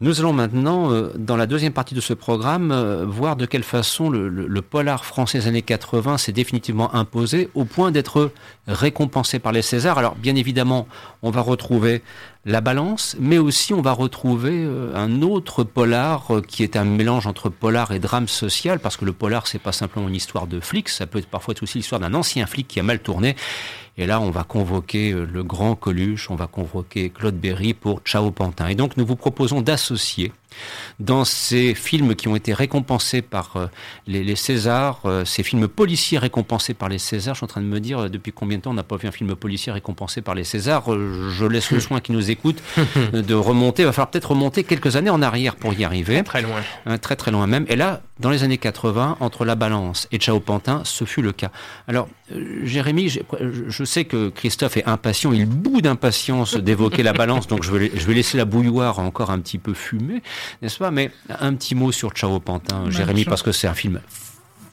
Nous 0.00 0.18
allons 0.18 0.32
maintenant, 0.32 0.90
euh, 0.90 1.12
dans 1.16 1.36
la 1.36 1.46
deuxième 1.46 1.72
partie 1.72 1.94
de 1.94 2.00
ce 2.00 2.12
programme, 2.12 2.72
euh, 2.72 3.04
voir 3.06 3.36
de 3.36 3.46
quelle 3.46 3.62
façon 3.62 4.10
le, 4.10 4.62
polar 4.62 5.04
français 5.04 5.38
des 5.38 5.46
années 5.46 5.62
80 5.62 6.18
s'est 6.18 6.32
définitivement 6.32 6.92
imposé 6.94 7.50
au 7.54 7.64
point 7.64 7.92
d'être 7.92 8.32
récompensé 8.66 9.38
par 9.38 9.52
les 9.52 9.62
Césars. 9.62 9.98
Alors 9.98 10.16
bien 10.16 10.34
évidemment, 10.34 10.88
on 11.22 11.30
va 11.30 11.40
retrouver 11.40 12.02
la 12.44 12.60
balance, 12.60 13.16
mais 13.20 13.38
aussi 13.38 13.72
on 13.72 13.82
va 13.82 13.92
retrouver 13.92 14.64
euh, 14.64 14.92
un 14.96 15.22
autre 15.22 15.62
polar 15.62 16.28
qui 16.48 16.62
est 16.64 16.76
un 16.76 16.84
mélange 16.84 17.26
entre 17.26 17.48
polar 17.48 17.92
et 17.92 18.00
drame 18.00 18.26
social, 18.26 18.80
parce 18.80 18.96
que 18.96 19.04
le 19.04 19.12
polar 19.12 19.46
c'est 19.46 19.60
pas 19.60 19.72
simplement 19.72 20.08
une 20.08 20.14
histoire 20.14 20.46
de 20.46 20.58
flic, 20.58 20.88
ça 20.88 21.06
peut 21.06 21.18
être 21.18 21.28
parfois 21.28 21.54
aussi 21.62 21.78
l'histoire 21.78 22.00
d'un 22.00 22.14
ancien 22.14 22.46
flic 22.46 22.66
qui 22.66 22.80
a 22.80 22.82
mal 22.82 22.98
tourné. 23.00 23.36
Et 23.98 24.06
là, 24.06 24.20
on 24.20 24.30
va 24.30 24.42
convoquer 24.42 25.12
euh, 25.12 25.26
le 25.30 25.44
grand 25.44 25.74
Coluche, 25.74 26.30
on 26.30 26.34
va 26.34 26.46
convoquer 26.46 27.10
Claude 27.10 27.36
Berry 27.36 27.74
pour 27.74 28.00
Ciao 28.00 28.30
Pantin. 28.30 28.68
Et 28.68 28.74
donc, 28.74 28.96
nous 28.96 29.04
vous 29.04 29.16
proposons 29.16 29.60
d'associer 29.60 30.32
dans 31.00 31.24
ces 31.24 31.74
films 31.74 32.14
qui 32.14 32.28
ont 32.28 32.36
été 32.36 32.52
récompensés 32.52 33.22
par 33.22 33.56
euh, 33.56 33.66
les, 34.06 34.36
Césars, 34.36 35.00
euh, 35.04 35.24
ces 35.24 35.42
films 35.42 35.68
policiers 35.68 36.18
récompensés 36.18 36.74
par 36.74 36.88
les 36.88 36.98
Césars. 36.98 37.34
Je 37.34 37.38
suis 37.38 37.44
en 37.44 37.48
train 37.48 37.60
de 37.60 37.66
me 37.66 37.80
dire 37.80 38.00
euh, 38.00 38.08
depuis 38.08 38.32
combien 38.32 38.58
de 38.58 38.62
temps 38.62 38.70
on 38.70 38.74
n'a 38.74 38.82
pas 38.82 38.96
vu 38.96 39.08
un 39.08 39.12
film 39.12 39.34
policier 39.34 39.72
récompensé 39.72 40.22
par 40.22 40.34
les 40.34 40.44
Césars. 40.44 40.84
je 40.86 41.44
laisse 41.44 41.70
le 41.70 41.80
soin 41.80 42.00
qui 42.00 42.12
nous 42.12 42.30
écoute 42.30 42.62
de 43.12 43.34
remonter. 43.34 43.82
Il 43.82 43.86
va 43.86 43.92
falloir 43.92 44.10
peut-être 44.10 44.30
remonter 44.30 44.64
quelques 44.64 44.96
années 44.96 45.10
en 45.10 45.22
arrière 45.22 45.56
pour 45.56 45.74
y 45.74 45.84
arriver. 45.84 46.22
Très 46.22 46.42
loin. 46.42 46.62
très 46.98 47.16
très 47.16 47.30
loin 47.30 47.46
même. 47.46 47.66
Et 47.68 47.76
là, 47.76 48.02
dans 48.20 48.30
les 48.30 48.44
années 48.44 48.58
80, 48.58 49.16
entre 49.20 49.44
La 49.44 49.54
Balance 49.54 50.08
et 50.12 50.18
Ciao 50.18 50.38
Pantin, 50.38 50.82
ce 50.84 51.04
fut 51.04 51.22
le 51.22 51.32
cas. 51.32 51.50
Alors, 51.88 52.08
Jérémy, 52.62 53.08
je 53.10 53.84
sais 53.84 54.04
que 54.04 54.28
Christophe 54.28 54.76
est 54.76 54.84
impatient, 54.86 55.32
il 55.32 55.46
bout 55.46 55.80
d'impatience 55.80 56.56
d'évoquer 56.56 57.02
La 57.02 57.12
Balance, 57.12 57.46
donc 57.46 57.62
je 57.62 57.72
vais, 57.72 57.92
je 57.94 58.06
vais 58.06 58.14
laisser 58.14 58.38
la 58.38 58.44
bouilloire 58.44 59.00
encore 59.00 59.30
un 59.30 59.40
petit 59.40 59.58
peu 59.58 59.74
fumer 59.74 60.22
n'est-ce 60.60 60.78
pas 60.78 60.90
Mais 60.90 61.10
un 61.28 61.54
petit 61.54 61.74
mot 61.74 61.92
sur 61.92 62.10
Ciao 62.10 62.38
Pantin, 62.40 62.90
Jérémy, 62.90 63.24
parce 63.24 63.42
que 63.42 63.52
c'est 63.52 63.68
un 63.68 63.74
film 63.74 64.00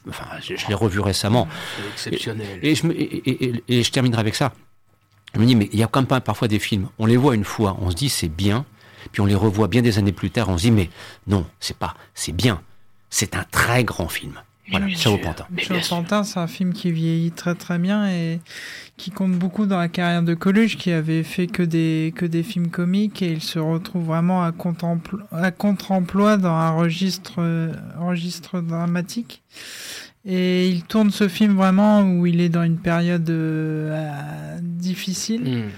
Enfin, 0.08 0.24
je, 0.42 0.54
l'ai 0.66 0.74
revu 0.74 1.00
récemment. 1.00 1.46
exceptionnel. 1.92 2.58
Et, 2.62 2.74
je, 2.74 2.86
et, 2.88 3.82
je, 3.82 3.90
terminerai 3.90 4.20
avec 4.20 4.34
ça. 4.34 4.52
Je 5.34 5.40
me 5.40 5.46
dis, 5.46 5.54
mais 5.54 5.68
il 5.72 5.78
y 5.78 5.82
a 5.82 5.86
quand 5.86 6.10
même 6.10 6.20
parfois 6.20 6.48
des 6.48 6.58
films, 6.58 6.88
on 6.98 7.06
les 7.06 7.16
voit 7.16 7.34
une 7.34 7.44
fois, 7.44 7.76
on 7.80 7.90
se 7.90 7.96
dit 7.96 8.08
c'est 8.08 8.28
bien, 8.28 8.64
puis 9.12 9.20
on 9.20 9.26
les 9.26 9.34
revoit 9.34 9.68
bien 9.68 9.82
des 9.82 9.98
années 9.98 10.12
plus 10.12 10.30
tard, 10.30 10.48
on 10.48 10.56
se 10.56 10.62
dit, 10.62 10.70
mais 10.70 10.90
non, 11.26 11.46
c'est 11.60 11.76
pas, 11.76 11.94
c'est 12.14 12.32
bien. 12.32 12.62
C'est 13.10 13.34
un 13.36 13.44
très 13.50 13.84
grand 13.84 14.08
film. 14.08 14.40
Voilà, 14.70 14.88
Ciao 14.90 15.16
Pantin. 15.18 15.46
Ciao 15.58 15.78
Pantin, 15.88 16.24
c'est 16.24 16.38
un 16.38 16.46
film 16.46 16.72
qui 16.72 16.92
vieillit 16.92 17.32
très 17.32 17.54
très 17.54 17.78
bien 17.78 18.08
et 18.08 18.40
qui 18.96 19.10
compte 19.10 19.32
beaucoup 19.32 19.66
dans 19.66 19.78
la 19.78 19.88
carrière 19.88 20.22
de 20.22 20.34
Coluche, 20.34 20.76
qui 20.76 20.92
avait 20.92 21.22
fait 21.22 21.46
que 21.46 21.62
des, 21.62 22.12
que 22.14 22.26
des 22.26 22.42
films 22.42 22.68
comiques 22.68 23.22
et 23.22 23.32
il 23.32 23.42
se 23.42 23.58
retrouve 23.58 24.04
vraiment 24.04 24.42
à 24.42 24.52
contre-emploi 24.52 26.36
dans 26.36 26.54
un 26.54 26.70
registre, 26.70 27.40
registre 27.98 28.60
dramatique. 28.60 29.42
Et 30.24 30.68
il 30.68 30.82
tourne 30.82 31.10
ce 31.10 31.28
film 31.28 31.56
vraiment 31.56 32.02
où 32.02 32.26
il 32.26 32.40
est 32.40 32.50
dans 32.50 32.62
une 32.62 32.78
période 32.78 33.28
euh, 33.30 34.58
difficile. 34.60 35.42
Hmm. 35.42 35.70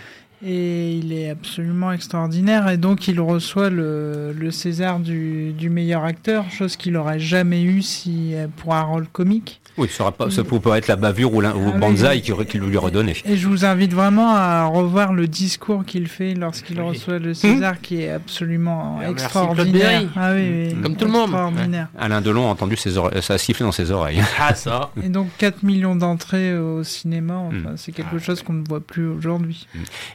Et 0.45 0.97
il 0.97 1.13
est 1.13 1.31
absolument 1.31 1.93
extraordinaire. 1.93 2.69
Et 2.69 2.77
donc, 2.77 3.09
il 3.09 3.21
reçoit 3.21 3.71
le, 3.71 4.51
César 4.51 4.99
du, 4.99 5.53
du, 5.53 5.71
meilleur 5.71 6.05
acteur, 6.05 6.51
chose 6.51 6.77
qu'il 6.77 6.93
n'aurait 6.93 7.21
jamais 7.21 7.63
eu 7.63 7.81
si, 7.81 8.35
pour 8.57 8.75
un 8.75 8.83
rôle 8.83 9.07
comique. 9.09 9.62
Oui, 9.79 9.89
ce 9.91 10.03
pas, 10.03 10.31
ça 10.31 10.45
peut 10.45 10.77
être 10.77 10.89
la 10.89 10.97
bavure 10.97 11.35
ou, 11.35 11.41
la, 11.41 11.57
ou 11.57 11.73
ah 11.75 11.79
Banzai 11.79 12.21
qui, 12.21 12.33
qui, 12.47 12.59
lui 12.59 12.77
redonnait. 12.77 13.17
Et 13.25 13.37
je 13.37 13.49
vous 13.49 13.65
invite 13.65 13.95
vraiment 13.95 14.35
à 14.35 14.67
revoir 14.67 15.13
le 15.13 15.27
discours 15.27 15.85
qu'il 15.85 16.09
fait 16.09 16.35
lorsqu'il 16.35 16.81
reçoit 16.81 17.19
le 17.19 17.35
César, 17.35 17.81
qui 17.81 18.03
est 18.03 18.11
absolument 18.11 19.01
extraordinaire. 19.03 20.09
Ah 20.15 20.33
oui, 20.35 20.75
Comme 20.83 20.97
tout 20.97 21.07
le 21.07 21.13
monde. 21.13 21.35
Alain 21.99 22.21
Delon 22.21 22.49
a 22.49 22.51
entendu 22.51 22.77
ses 22.77 22.93
ça 22.93 23.35
a 23.35 23.39
sifflé 23.39 23.65
dans 23.65 23.73
ses 23.73 23.91
oreilles. 23.91 24.23
Ah 24.45 24.55
ça. 24.55 24.91
Et 25.03 25.09
donc 25.09 25.29
4 25.39 25.63
millions 25.63 25.95
d'entrées 25.95 26.57
au 26.59 26.83
cinéma, 26.83 27.37
enfin, 27.37 27.73
hmm. 27.73 27.77
c'est 27.77 27.93
quelque 27.93 28.19
chose 28.19 28.43
qu'on 28.43 28.55
ne 28.55 28.65
voit 28.67 28.81
plus 28.81 29.07
aujourd'hui. 29.07 29.69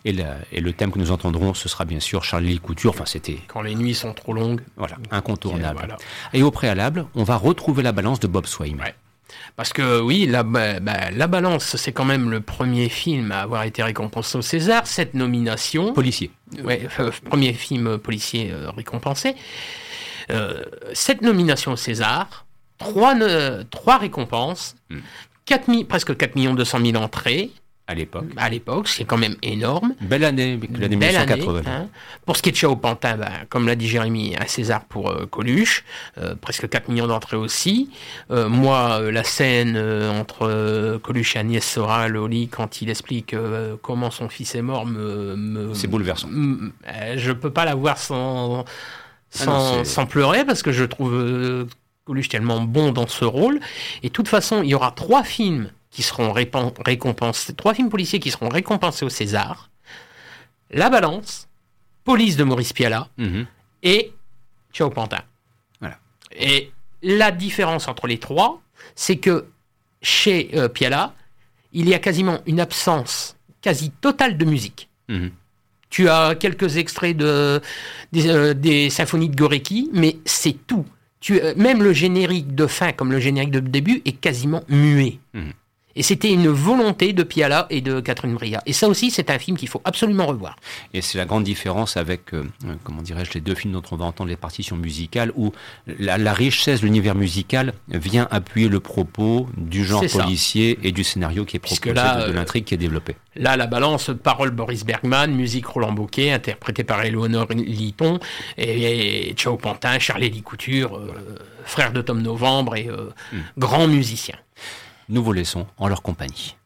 Et, 0.04 0.16
et, 0.52 0.60
le 0.60 0.74
thème 0.74 0.92
que 0.92 1.00
nous 1.00 1.12
entendrons, 1.12 1.54
ce 1.54 1.70
sera 1.70 1.86
bien 1.86 2.00
sûr 2.00 2.24
Charlie 2.24 2.60
Couture. 2.60 2.92
Enfin, 2.92 3.06
c'était. 3.06 3.40
Quand 3.48 3.62
les 3.62 3.76
nuits 3.76 3.96
sont 3.96 4.14
trop 4.14 4.34
longues. 4.34 4.62
Voilà, 4.76 4.98
incontournable. 5.12 5.96
Et 6.34 6.44
au 6.44 6.52
préalable, 6.52 7.06
on 7.16 7.24
va 7.24 7.38
retrouver 7.38 7.84
la 7.84 7.94
balance 7.94 8.20
de 8.20 8.28
Bob 8.28 8.48
Swain. 8.48 8.76
Parce 9.56 9.74
que 9.74 10.00
oui, 10.00 10.26
la, 10.26 10.44
bah, 10.44 10.80
la 10.80 11.28
balance, 11.28 11.76
c'est 11.76 11.92
quand 11.92 12.06
même 12.06 12.30
le 12.30 12.42
premier 12.42 12.90
film 12.90 13.32
à 13.32 13.42
avoir 13.42 13.64
été 13.64 13.84
récompensé 13.84 14.38
au 14.38 14.42
César. 14.42 14.88
Cette 14.88 15.14
nomination. 15.14 15.94
Policier. 15.94 16.32
Ouais, 16.64 16.88
premier 17.26 17.54
film 17.54 17.98
policier 17.98 18.52
euh, 18.52 18.70
récompensé. 18.70 19.36
Euh, 20.30 20.64
cette 20.94 21.22
nomination 21.22 21.74
au 21.74 21.76
César, 21.76 22.46
trois, 22.78 23.16
trois 23.70 23.98
récompenses, 23.98 24.76
hmm. 24.90 25.84
presque 25.88 26.16
4 26.16 26.36
millions 26.36 26.54
200 26.54 26.80
000 26.86 27.04
entrées, 27.04 27.52
À 27.90 27.96
l'époque. 27.96 28.26
À 28.36 28.50
l'époque, 28.50 28.90
c'est 28.90 29.06
quand 29.06 29.18
même 29.18 29.36
énorme. 29.42 29.94
Belle 30.02 30.26
année, 30.26 30.60
l'année 30.78 30.98
Belle 30.98 31.14
1980. 31.16 31.60
année, 31.60 31.68
hein. 31.70 31.88
Pour 32.26 32.36
ce 32.36 32.42
qui 32.42 32.50
est 32.50 32.52
de 32.52 32.58
Chao 32.58 32.76
Pantin, 32.76 33.16
ben, 33.16 33.32
comme 33.50 33.66
l'a 33.66 33.76
dit 33.76 33.88
Jérémy, 33.88 34.36
un 34.38 34.46
César 34.46 34.84
pour 34.86 35.10
euh, 35.10 35.26
Coluche, 35.26 35.86
euh, 36.18 36.36
presque 36.36 36.68
4 36.68 36.90
millions 36.90 37.08
d'entrées 37.08 37.38
aussi. 37.38 37.90
Euh, 38.30 38.50
moi, 38.50 39.00
euh, 39.00 39.12
la 39.12 39.24
scène 39.24 39.76
euh, 39.78 40.12
entre 40.12 40.40
euh, 40.50 41.00
Coluche 41.00 41.38
et 41.38 41.40
Agnès 41.40 41.64
Soral 41.66 42.18
au 42.18 42.28
lit 42.28 42.50
quand 42.50 42.82
il 42.82 42.90
explique 42.90 43.34
euh, 43.34 43.78
comment 43.82 44.12
son 44.12 44.28
fils 44.28 44.54
est 44.56 44.62
mort 44.62 44.86
me... 44.86 45.36
me 45.38 45.74
C'est 45.74 45.88
bouleversant. 45.88 46.28
m- 46.28 46.74
euh, 46.90 47.14
je 47.16 47.32
peux 47.32 47.52
pas 47.52 47.64
la 47.64 47.76
voir 47.76 47.98
sans, 47.98 48.66
Ah 48.66 48.66
sans, 49.30 49.46
non, 49.78 49.84
c'est- 49.86 49.90
sans 49.90 50.06
pleurer 50.06 50.44
parce 50.44 50.62
que 50.62 50.74
je 50.74 50.84
trouve 50.84 51.14
euh, 51.14 51.66
Coluche 52.04 52.28
tellement 52.28 52.60
bon 52.60 52.92
dans 52.92 53.08
ce 53.08 53.24
rôle. 53.24 53.62
Et 54.04 54.08
de 54.10 54.14
toute 54.14 54.28
façon, 54.28 54.62
il 54.62 54.70
y 54.70 54.76
aura 54.76 54.92
trois 54.92 55.24
films 55.24 55.70
qui 55.90 56.04
seront 56.04 56.32
récompensés, 56.34 57.54
trois 57.56 57.74
films 57.74 57.90
policiers 57.90 58.20
qui 58.20 58.32
seront 58.32 58.50
récompensés 58.50 59.06
au 59.06 59.10
César. 59.10 59.70
La 60.70 60.90
Balance, 60.90 61.48
Police 62.04 62.36
de 62.38 62.44
Maurice 62.44 62.74
Piala 62.74 63.08
Mhm. 63.18 63.46
et 63.84 64.14
Ciao 64.74 64.90
Pantin. 64.90 65.22
Voilà. 65.80 65.98
Et 66.38 66.72
la 67.02 67.32
différence 67.32 67.88
entre 67.88 68.06
les 68.08 68.18
trois, 68.20 68.62
c'est 68.96 69.18
que 69.18 69.46
chez 70.02 70.52
euh, 70.54 70.68
Piala, 70.68 71.14
il 71.74 71.88
y 71.90 71.94
a 71.94 72.00
quasiment 72.00 72.40
une 72.46 72.60
absence 72.60 73.36
quasi 73.62 73.90
totale 73.92 74.38
de 74.38 74.46
musique. 74.46 74.90
Mhm. 75.08 75.32
Tu 75.90 76.10
as 76.10 76.36
quelques 76.36 76.78
extraits 76.78 77.16
de, 77.16 77.62
des, 78.12 78.28
euh, 78.28 78.54
des 78.54 78.90
symphonies 78.90 79.30
de 79.30 79.36
Gorecki, 79.36 79.90
mais 79.94 80.18
c'est 80.26 80.68
tout. 80.68 80.86
Tu, 81.22 81.42
euh, 81.42 81.54
même 81.56 81.82
le 81.82 81.94
générique 81.94 82.54
de 82.54 82.68
fin, 82.68 82.92
comme 82.92 83.12
le 83.12 83.20
générique 83.20 83.52
de 83.52 83.62
début, 83.62 84.02
est 84.06 84.12
quasiment 84.20 84.64
muet. 84.68 85.18
Mhm. 85.34 85.54
Et 85.98 86.04
c'était 86.04 86.32
une 86.32 86.48
volonté 86.48 87.12
de 87.12 87.24
Piala 87.24 87.66
et 87.72 87.82
de 87.82 88.00
Catherine 88.00 88.36
Bria. 88.36 88.62
Et 88.68 88.72
ça 88.74 88.88
aussi, 88.88 89.10
c'est 89.12 89.30
un 89.32 89.40
film 89.40 89.58
qu'il 89.58 89.68
faut 89.68 89.82
absolument 89.84 90.28
revoir. 90.28 90.56
Et 90.94 91.02
c'est 91.02 91.18
la 91.18 91.26
grande 91.26 91.44
différence 91.44 91.98
avec, 91.98 92.34
euh, 92.34 92.46
euh, 92.66 92.76
comment 92.84 93.02
dirais-je, 93.02 93.34
les 93.34 93.42
deux 93.42 93.56
films 93.56 93.74
dont 93.74 93.82
on 93.92 93.96
va 93.96 94.06
entendre 94.06 94.30
les 94.30 94.36
partitions 94.38 94.78
musicales, 94.78 95.32
où 95.36 95.52
la, 96.00 96.18
la 96.20 96.34
richesse 96.34 96.82
de 96.82 96.86
l'univers 96.86 97.16
musical 97.16 97.74
vient 97.90 98.28
appuyer 98.32 98.70
le 98.70 98.80
propos 98.80 99.48
du 99.58 99.84
genre 99.84 100.04
policier 100.12 100.78
et 100.84 100.92
du 100.92 101.04
scénario 101.04 101.46
qui 101.46 101.58
est 101.58 101.60
proposé, 101.60 101.94
là, 101.94 102.28
de, 102.28 102.30
euh, 102.30 102.34
l'intrigue 102.34 102.64
qui 102.66 102.76
est 102.76 102.78
développée. 102.78 103.16
Là, 103.36 103.58
la 103.58 103.66
balance, 103.68 104.12
parole 104.24 104.52
Boris 104.52 104.86
Bergman, 104.86 105.32
musique 105.34 105.66
Roland 105.66 105.92
Bouquet, 105.94 106.32
interprété 106.32 106.84
par 106.84 107.04
Éléonore 107.04 107.48
Liton, 107.52 108.20
et, 108.58 109.30
et 109.30 109.34
Ciao 109.34 109.58
Pantin, 109.58 109.98
Charlie 110.00 110.42
Couture, 110.44 110.96
euh, 110.98 111.12
frère 111.66 111.92
de 111.92 112.02
Tom 112.02 112.22
Novembre 112.22 112.76
et 112.76 112.88
euh, 112.88 113.10
Hmm. 113.32 113.38
grand 113.58 113.88
musicien. 113.88 114.36
Nous 115.10 115.24
vous 115.24 115.32
laissons 115.32 115.66
en 115.78 115.88
leur 115.88 116.02
compagnie. 116.02 116.58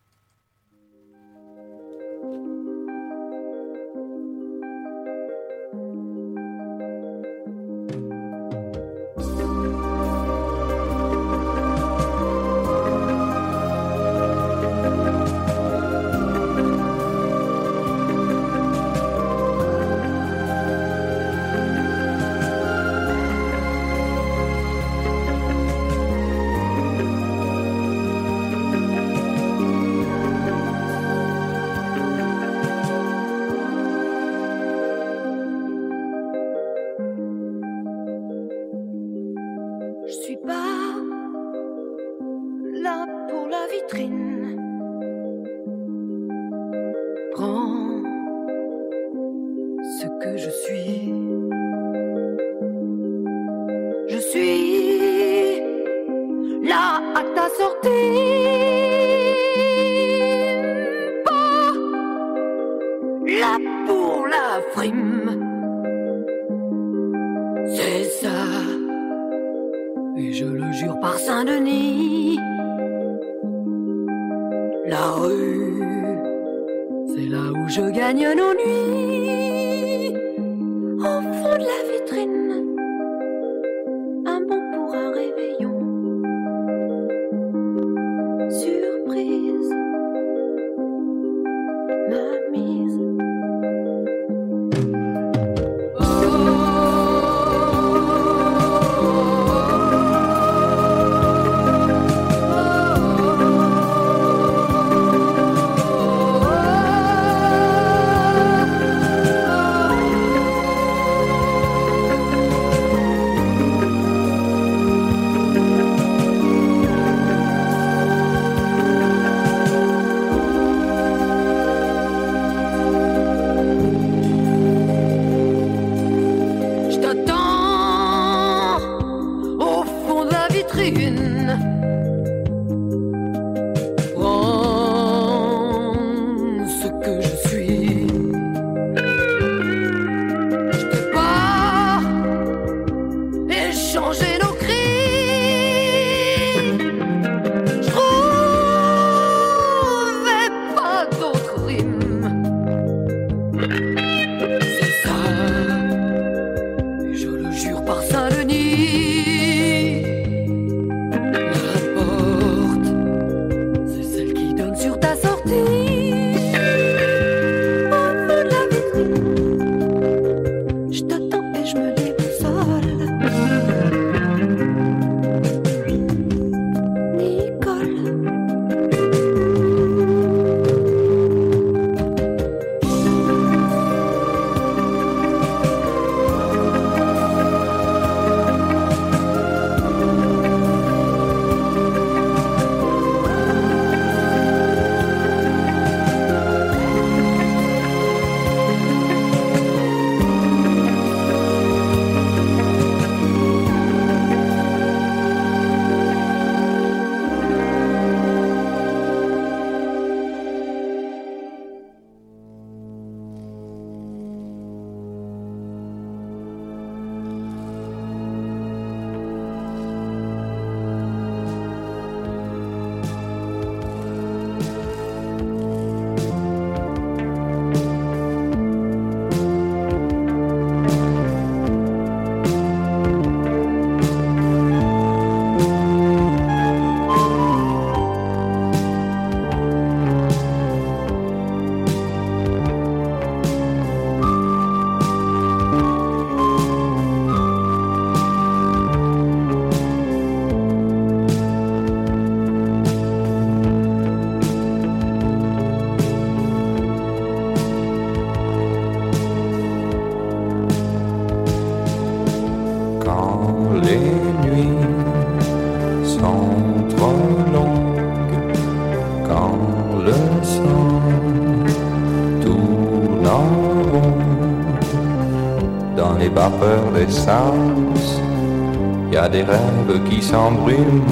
Il 279.07 279.13
y 279.13 279.17
a 279.17 279.27
des 279.27 279.43
rêves 279.43 280.01
qui 280.09 280.21
s'embrument, 280.21 281.05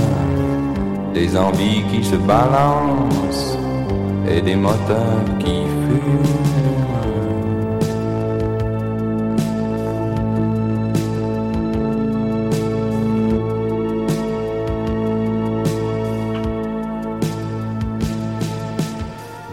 des 1.13 1.35
envies 1.35 1.83
qui 1.91 2.03
se 2.03 2.15
balancent 2.15 3.57
et 4.25 4.41
des 4.41 4.55
moteurs 4.55 5.25
qui 5.39 5.65
fument. 5.83 6.39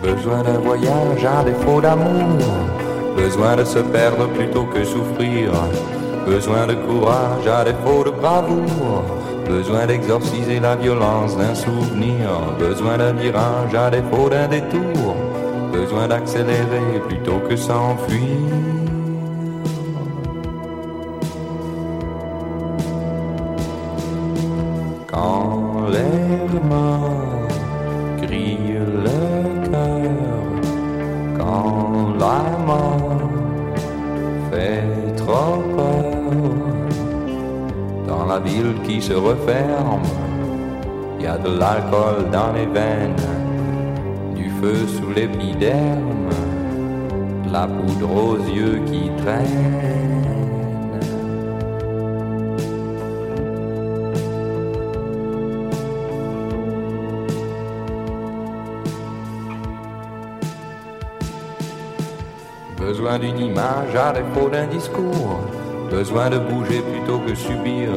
Besoin 0.02 0.42
d'un 0.44 0.58
voyage 0.58 1.24
à 1.24 1.42
défaut 1.42 1.80
d'amour. 1.80 2.38
Besoin 3.16 3.56
de 3.56 3.64
se 3.64 3.80
perdre 3.80 4.28
plutôt 4.28 4.64
que 4.66 4.84
souffrir. 4.84 5.50
Besoin 6.26 6.66
de 6.66 6.74
courage 6.74 7.46
à 7.46 7.64
défaut 7.64 8.02
de 8.04 8.10
bravoure. 8.10 9.04
Besoin 9.48 9.86
d'exorciser 9.86 10.58
la 10.58 10.74
violence 10.74 11.36
d'un 11.36 11.54
souvenir. 11.54 12.28
Besoin 12.58 12.98
d'un 12.98 13.12
virage 13.12 13.74
à 13.74 13.90
défaut 13.90 14.28
d'un 14.28 14.48
détour. 14.48 15.14
Besoin 15.72 16.08
d'accélérer 16.08 17.00
plutôt 17.06 17.38
que 17.48 17.54
s'enfuir. 17.54 18.75
Qui 38.84 39.02
se 39.02 39.12
referme, 39.12 40.02
il 41.18 41.24
y 41.24 41.26
a 41.26 41.36
de 41.36 41.58
l'alcool 41.58 42.30
dans 42.30 42.52
les 42.52 42.66
veines, 42.66 43.16
du 44.34 44.48
feu 44.50 44.86
sous 44.86 45.10
l'épiderme, 45.10 46.30
de 47.46 47.52
la 47.52 47.66
poudre 47.66 48.10
aux 48.14 48.38
yeux 48.38 48.80
qui 48.86 49.10
traîne. 49.22 50.22
Besoin 62.78 63.18
d'une 63.18 63.38
image 63.38 63.96
à 63.96 64.12
défaut 64.12 64.48
d'un 64.48 64.66
discours. 64.68 65.65
Besoin 65.90 66.30
de 66.30 66.38
bouger 66.38 66.82
plutôt 66.82 67.18
que 67.18 67.34
subir. 67.34 67.88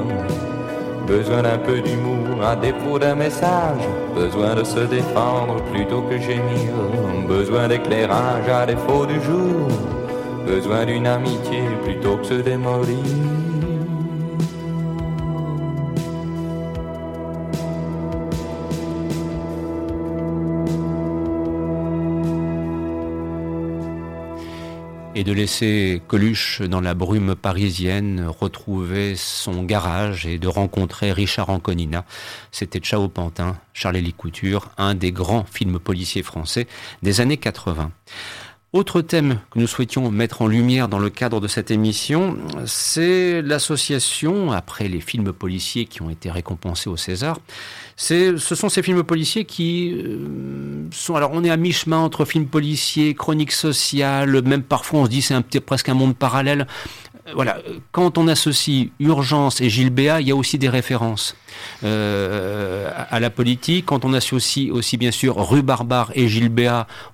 Besoin 1.07 1.41
d'un 1.41 1.57
peu 1.57 1.79
d'humour 1.81 2.43
à 2.43 2.55
défaut 2.55 2.99
d'un 2.99 3.15
message. 3.15 3.81
Besoin 4.15 4.55
de 4.55 4.63
se 4.63 4.81
défendre 4.81 5.55
plutôt 5.71 6.01
que 6.03 6.17
gémir. 6.17 6.71
Besoin 7.27 7.67
d'éclairage 7.67 8.47
à 8.47 8.65
défaut 8.65 9.05
du 9.05 9.19
jour. 9.21 9.67
Besoin 10.45 10.85
d'une 10.85 11.07
amitié 11.07 11.63
plutôt 11.83 12.17
que 12.17 12.25
se 12.25 12.33
démolir. 12.35 13.38
Et 25.19 25.25
de 25.25 25.33
laisser 25.33 26.01
Coluche 26.07 26.61
dans 26.61 26.79
la 26.79 26.93
brume 26.93 27.35
parisienne 27.35 28.25
retrouver 28.25 29.17
son 29.17 29.63
garage 29.63 30.25
et 30.25 30.37
de 30.37 30.47
rencontrer 30.47 31.11
Richard 31.11 31.49
Anconina. 31.49 32.05
C'était 32.53 32.79
Ciao 32.79 33.09
Pantin, 33.09 33.57
Charles 33.73 34.01
Couture, 34.13 34.69
un 34.77 34.95
des 34.95 35.11
grands 35.11 35.43
films 35.43 35.77
policiers 35.77 36.23
français 36.23 36.67
des 37.03 37.19
années 37.19 37.35
80. 37.35 37.91
Autre 38.71 39.01
thème 39.01 39.39
que 39.49 39.57
nous 39.57 39.65
souhaitions 39.65 40.11
mettre 40.11 40.43
en 40.43 40.47
lumière 40.47 40.89
dans 40.89 40.99
le 40.99 41.09
cadre 41.09 41.41
de 41.41 41.47
cette 41.47 41.71
émission, 41.71 42.37
c'est 42.67 43.41
l'association, 43.41 44.51
après 44.51 44.87
les 44.87 45.01
films 45.01 45.33
policiers 45.33 45.85
qui 45.85 46.03
ont 46.03 46.11
été 46.11 46.29
récompensés 46.29 46.87
au 46.87 46.95
César, 46.95 47.39
ce 47.97 48.37
sont 48.37 48.69
ces 48.69 48.83
films 48.83 49.03
policiers 49.03 49.45
qui 49.45 49.95
euh, 49.97 50.85
sont, 50.91 51.15
alors 51.15 51.31
on 51.33 51.43
est 51.43 51.49
à 51.49 51.57
mi-chemin 51.57 51.97
entre 51.97 52.25
films 52.25 52.45
policiers, 52.45 53.15
chroniques 53.15 53.53
sociales, 53.53 54.39
même 54.43 54.61
parfois 54.61 54.99
on 54.99 55.05
se 55.05 55.09
dit 55.09 55.23
c'est 55.23 55.59
presque 55.61 55.89
un 55.89 55.95
monde 55.95 56.15
parallèle. 56.15 56.67
Voilà, 57.33 57.59
quand 57.91 58.17
on 58.17 58.27
associe 58.27 58.89
Urgence 58.99 59.61
et 59.61 59.69
Gilles 59.69 59.93
il 59.97 60.27
y 60.27 60.31
a 60.31 60.35
aussi 60.35 60.57
des 60.57 60.69
références 60.69 61.35
euh, 61.83 62.89
à 63.09 63.19
la 63.19 63.29
politique. 63.29 63.85
Quand 63.85 64.05
on 64.05 64.13
associe 64.13 64.71
aussi 64.71 64.97
bien 64.97 65.11
sûr 65.11 65.35
Rue 65.35 65.61
Barbare 65.61 66.11
et 66.15 66.27
Gilles 66.27 66.51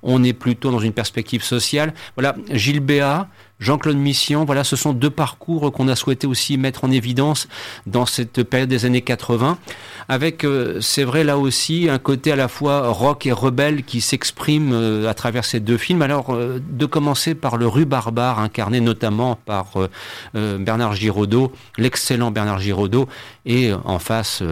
on 0.04 0.24
est 0.24 0.34
plutôt 0.34 0.72
dans 0.72 0.80
une 0.80 0.94
perspective 0.94 1.44
sociale. 1.44 1.94
Voilà, 2.16 2.36
Gilles 2.52 2.82
Jean-Claude 3.60 3.96
Mission, 3.96 4.44
voilà, 4.44 4.66
ce 4.66 4.76
sont 4.76 4.92
deux 4.92 5.10
parcours 5.10 5.72
qu'on 5.72 5.88
a 5.88 5.96
souhaité 5.96 6.28
aussi 6.28 6.58
mettre 6.58 6.84
en 6.84 6.92
évidence 6.92 7.48
dans 7.86 8.06
cette 8.06 8.44
période 8.44 8.68
des 8.68 8.84
années 8.84 9.02
80, 9.02 9.58
avec, 10.10 10.44
euh, 10.44 10.82
c'est 10.82 11.06
vrai, 11.06 11.24
là 11.24 11.38
aussi, 11.38 11.88
un 11.90 11.98
côté 11.98 12.34
à 12.34 12.36
la 12.36 12.50
fois 12.50 12.90
rock 12.90 13.26
et 13.26 13.32
rebelle 13.32 13.84
qui 13.84 14.02
s'exprime 14.02 14.72
euh, 14.74 15.10
à 15.10 15.14
travers 15.14 15.46
ces 15.46 15.62
deux 15.62 15.78
films. 15.78 16.02
Alors, 16.02 16.34
euh, 16.34 16.62
de 16.70 16.86
commencer 16.86 17.34
par 17.34 17.56
le 17.56 17.66
Rue 17.66 17.86
Barbare, 17.86 18.40
incarné 18.40 18.82
notamment 18.82 19.36
par 19.46 19.74
Bernard 20.34 20.96
Giraudot, 20.96 21.52
l'excellent 21.78 22.32
Bernard 22.32 22.60
Giraudot, 22.60 23.08
et 23.46 23.72
en 23.86 24.00
face, 24.00 24.44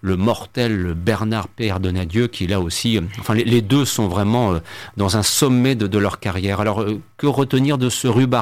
le 0.00 0.16
mortel 0.16 0.94
Bernard 0.94 1.48
Père 1.48 1.80
Donadieu, 1.80 2.28
qui 2.28 2.46
là 2.46 2.60
aussi, 2.60 3.00
enfin, 3.18 3.34
les, 3.34 3.62
deux 3.62 3.84
sont 3.84 4.08
vraiment 4.08 4.54
dans 4.96 5.16
un 5.16 5.22
sommet 5.22 5.74
de, 5.74 5.86
de 5.86 5.98
leur 5.98 6.20
carrière. 6.20 6.60
Alors, 6.60 6.84
que 7.16 7.26
retenir 7.26 7.78
de 7.78 7.88
ce 7.88 8.06
Rue 8.06 8.26
Barbare? 8.26 8.37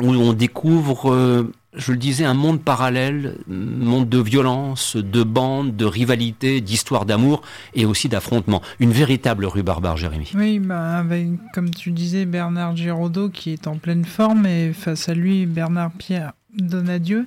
Où 0.00 0.08
on 0.08 0.32
découvre, 0.32 1.52
je 1.76 1.92
le 1.92 1.98
disais, 1.98 2.24
un 2.24 2.34
monde 2.34 2.60
parallèle, 2.60 3.36
monde 3.46 4.08
de 4.08 4.18
violence, 4.18 4.96
de 4.96 5.22
bandes, 5.22 5.76
de 5.76 5.84
rivalité, 5.84 6.60
d'histoire 6.60 7.04
d'amour 7.04 7.42
et 7.74 7.84
aussi 7.84 8.08
d'affrontement. 8.08 8.62
Une 8.80 8.92
véritable 8.92 9.46
rue 9.46 9.62
barbare, 9.62 9.96
Jérémy. 9.96 10.32
Oui, 10.34 10.58
bah 10.58 10.98
avec, 10.98 11.28
comme 11.52 11.70
tu 11.70 11.90
disais, 11.90 12.24
Bernard 12.24 12.76
Giraudot 12.76 13.28
qui 13.28 13.52
est 13.52 13.66
en 13.66 13.76
pleine 13.76 14.04
forme 14.04 14.46
et 14.46 14.72
face 14.72 15.08
à 15.08 15.14
lui, 15.14 15.46
Bernard 15.46 15.92
Pierre 15.92 16.32
Donadieu 16.56 17.26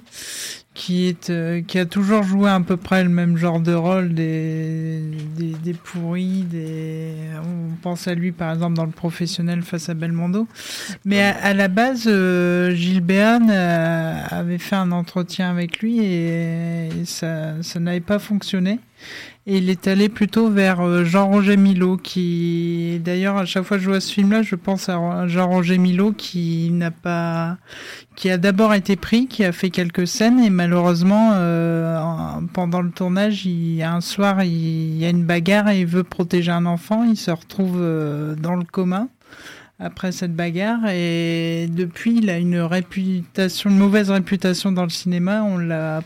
qui 0.73 1.07
est 1.07 1.32
euh, 1.32 1.61
qui 1.61 1.80
a 1.80 1.86
toujours 1.86 2.21
joué 2.21 2.49
à 2.49 2.59
peu 2.59 2.78
près 2.78 3.03
le 3.03 3.09
même 3.09 3.36
genre 3.36 3.59
de 3.59 3.73
rôle 3.73 4.13
des 4.13 5.01
des, 5.36 5.53
des 5.53 5.73
pourris 5.73 6.43
des 6.43 7.13
on 7.43 7.75
pense 7.82 8.07
à 8.07 8.13
lui 8.13 8.32
par 8.32 8.53
exemple 8.53 8.75
dans 8.75 8.86
le 8.86 8.91
professionnel 8.91 9.63
face 9.63 9.89
à 9.89 9.95
Belmondo. 9.95 10.47
Mais 11.03 11.21
à, 11.21 11.36
à 11.38 11.53
la 11.53 11.67
base 11.67 12.03
euh, 12.05 12.75
Gilles 12.75 13.03
euh, 13.09 14.21
avait 14.30 14.59
fait 14.59 14.75
un 14.75 14.91
entretien 14.91 15.49
avec 15.49 15.80
lui 15.80 15.99
et, 15.99 16.89
et 16.89 17.05
ça 17.05 17.61
ça 17.63 17.80
n'avait 17.80 17.99
pas 17.99 18.19
fonctionné 18.19 18.80
il 19.55 19.69
est 19.69 19.87
allé 19.87 20.09
plutôt 20.09 20.49
vers 20.49 20.81
euh, 20.81 21.05
Jean-Roger 21.05 21.55
Milo, 21.55 21.95
qui, 21.95 22.99
d'ailleurs, 23.03 23.37
à 23.37 23.45
chaque 23.45 23.63
fois 23.63 23.77
que 23.77 23.83
je 23.83 23.89
vois 23.89 24.01
ce 24.01 24.11
film-là, 24.11 24.41
je 24.41 24.55
pense 24.55 24.89
à 24.89 25.25
Jean-Roger 25.27 25.77
Milo, 25.77 26.11
qui 26.11 26.69
n'a 26.73 26.91
pas, 26.91 27.57
qui 28.17 28.29
a 28.29 28.37
d'abord 28.37 28.73
été 28.73 28.97
pris, 28.97 29.27
qui 29.27 29.45
a 29.45 29.53
fait 29.53 29.69
quelques 29.69 30.05
scènes, 30.05 30.39
et 30.39 30.49
malheureusement, 30.49 31.31
euh, 31.35 31.97
pendant 32.51 32.81
le 32.81 32.91
tournage, 32.91 33.45
il, 33.45 33.81
un 33.83 34.01
soir, 34.01 34.43
il, 34.43 34.97
y 34.97 35.05
a 35.05 35.09
une 35.09 35.23
bagarre 35.23 35.69
et 35.69 35.79
il 35.79 35.87
veut 35.87 36.03
protéger 36.03 36.51
un 36.51 36.65
enfant, 36.65 37.05
il 37.05 37.15
se 37.15 37.31
retrouve 37.31 37.77
euh, 37.79 38.35
dans 38.35 38.55
le 38.55 38.65
coma 38.65 39.07
après 39.79 40.11
cette 40.11 40.35
bagarre 40.35 40.89
et 40.89 41.67
depuis 41.69 42.17
il 42.17 42.31
a 42.31 42.39
une 42.39 42.59
réputation, 42.59 43.69
une 43.69 43.77
mauvaise 43.77 44.09
réputation 44.09 44.71
dans 44.71 44.83
le 44.83 44.89
cinéma. 44.89 45.43
On 45.43 45.59
l'a 45.59 46.01